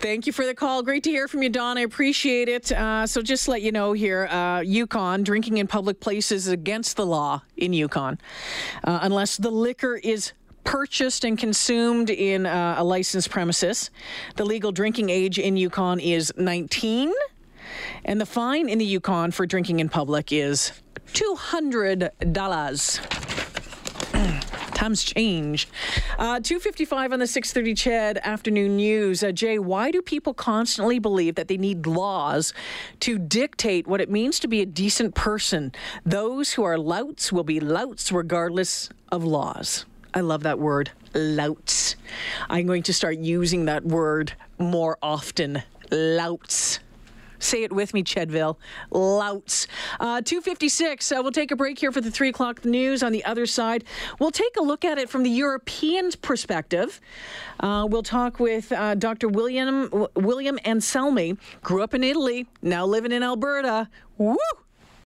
Thank 0.03 0.27
you 0.27 0.33
for 0.33 0.45
the 0.45 0.53
call. 0.53 0.83
Great 0.83 1.03
to 1.03 1.09
hear 1.09 1.29
from 1.29 1.43
you, 1.43 1.49
Don. 1.49 1.77
I 1.77 1.81
appreciate 1.81 2.49
it. 2.49 2.73
Uh, 2.73 3.07
so, 3.07 3.21
just 3.21 3.47
let 3.47 3.61
you 3.61 3.71
know 3.71 3.93
here, 3.93 4.25
uh, 4.25 4.59
Yukon 4.59 5.23
drinking 5.23 5.59
in 5.59 5.67
public 5.67 6.01
places 6.01 6.47
is 6.47 6.51
against 6.51 6.97
the 6.97 7.05
law 7.05 7.41
in 7.55 7.71
Yukon, 7.71 8.19
uh, 8.83 8.99
unless 9.01 9.37
the 9.37 9.49
liquor 9.49 9.95
is 9.95 10.33
purchased 10.65 11.23
and 11.23 11.37
consumed 11.37 12.09
in 12.09 12.45
uh, 12.45 12.75
a 12.79 12.83
licensed 12.83 13.29
premises. 13.29 13.91
The 14.35 14.43
legal 14.43 14.73
drinking 14.73 15.09
age 15.09 15.39
in 15.39 15.55
Yukon 15.55 16.01
is 16.01 16.33
19, 16.35 17.13
and 18.03 18.19
the 18.19 18.25
fine 18.25 18.67
in 18.67 18.79
the 18.79 18.85
Yukon 18.85 19.31
for 19.31 19.45
drinking 19.45 19.79
in 19.79 19.87
public 19.87 20.33
is 20.33 20.73
$200 21.13 23.22
times 24.73 25.03
change. 25.03 25.67
Uh, 26.17 26.39
255 26.39 27.13
on 27.13 27.19
the 27.19 27.27
630 27.27 27.73
CHED 27.75 28.19
afternoon 28.23 28.77
news. 28.77 29.23
Uh, 29.23 29.31
Jay, 29.31 29.59
why 29.59 29.91
do 29.91 30.01
people 30.01 30.33
constantly 30.33 30.99
believe 30.99 31.35
that 31.35 31.47
they 31.47 31.57
need 31.57 31.85
laws 31.85 32.53
to 33.01 33.17
dictate 33.17 33.87
what 33.87 34.01
it 34.01 34.09
means 34.09 34.39
to 34.39 34.47
be 34.47 34.61
a 34.61 34.65
decent 34.65 35.15
person? 35.15 35.71
Those 36.05 36.53
who 36.53 36.63
are 36.63 36.77
louts 36.77 37.31
will 37.31 37.43
be 37.43 37.59
louts 37.59 38.11
regardless 38.11 38.89
of 39.11 39.23
laws. 39.23 39.85
I 40.13 40.21
love 40.21 40.43
that 40.43 40.59
word, 40.59 40.91
louts. 41.13 41.95
I'm 42.49 42.67
going 42.67 42.83
to 42.83 42.93
start 42.93 43.17
using 43.17 43.65
that 43.65 43.83
word 43.83 44.33
more 44.59 44.97
often. 45.01 45.63
Louts. 45.91 46.79
Say 47.43 47.63
it 47.63 47.73
with 47.73 47.93
me, 47.93 48.03
Chedville. 48.03 48.57
Louts. 48.89 49.67
Uh, 49.99 50.21
256. 50.21 51.11
Uh, 51.11 51.19
we'll 51.21 51.31
take 51.31 51.51
a 51.51 51.55
break 51.55 51.77
here 51.77 51.91
for 51.91 51.99
the 51.99 52.09
3 52.09 52.29
o'clock 52.29 52.63
news. 52.63 53.03
On 53.03 53.11
the 53.11 53.23
other 53.25 53.45
side, 53.45 53.83
we'll 54.19 54.31
take 54.31 54.55
a 54.57 54.61
look 54.61 54.85
at 54.85 54.97
it 54.97 55.09
from 55.09 55.23
the 55.23 55.29
European 55.29 56.09
perspective. 56.21 57.01
Uh, 57.59 57.85
we'll 57.89 58.01
talk 58.01 58.39
with 58.39 58.71
uh, 58.71 58.95
Dr. 58.95 59.27
William 59.27 59.89
William 60.15 60.57
Anselmi. 60.59 61.37
Grew 61.61 61.83
up 61.83 61.93
in 61.93 62.03
Italy, 62.03 62.47
now 62.61 62.85
living 62.85 63.11
in 63.11 63.23
Alberta. 63.23 63.89
Woo! 64.17 64.37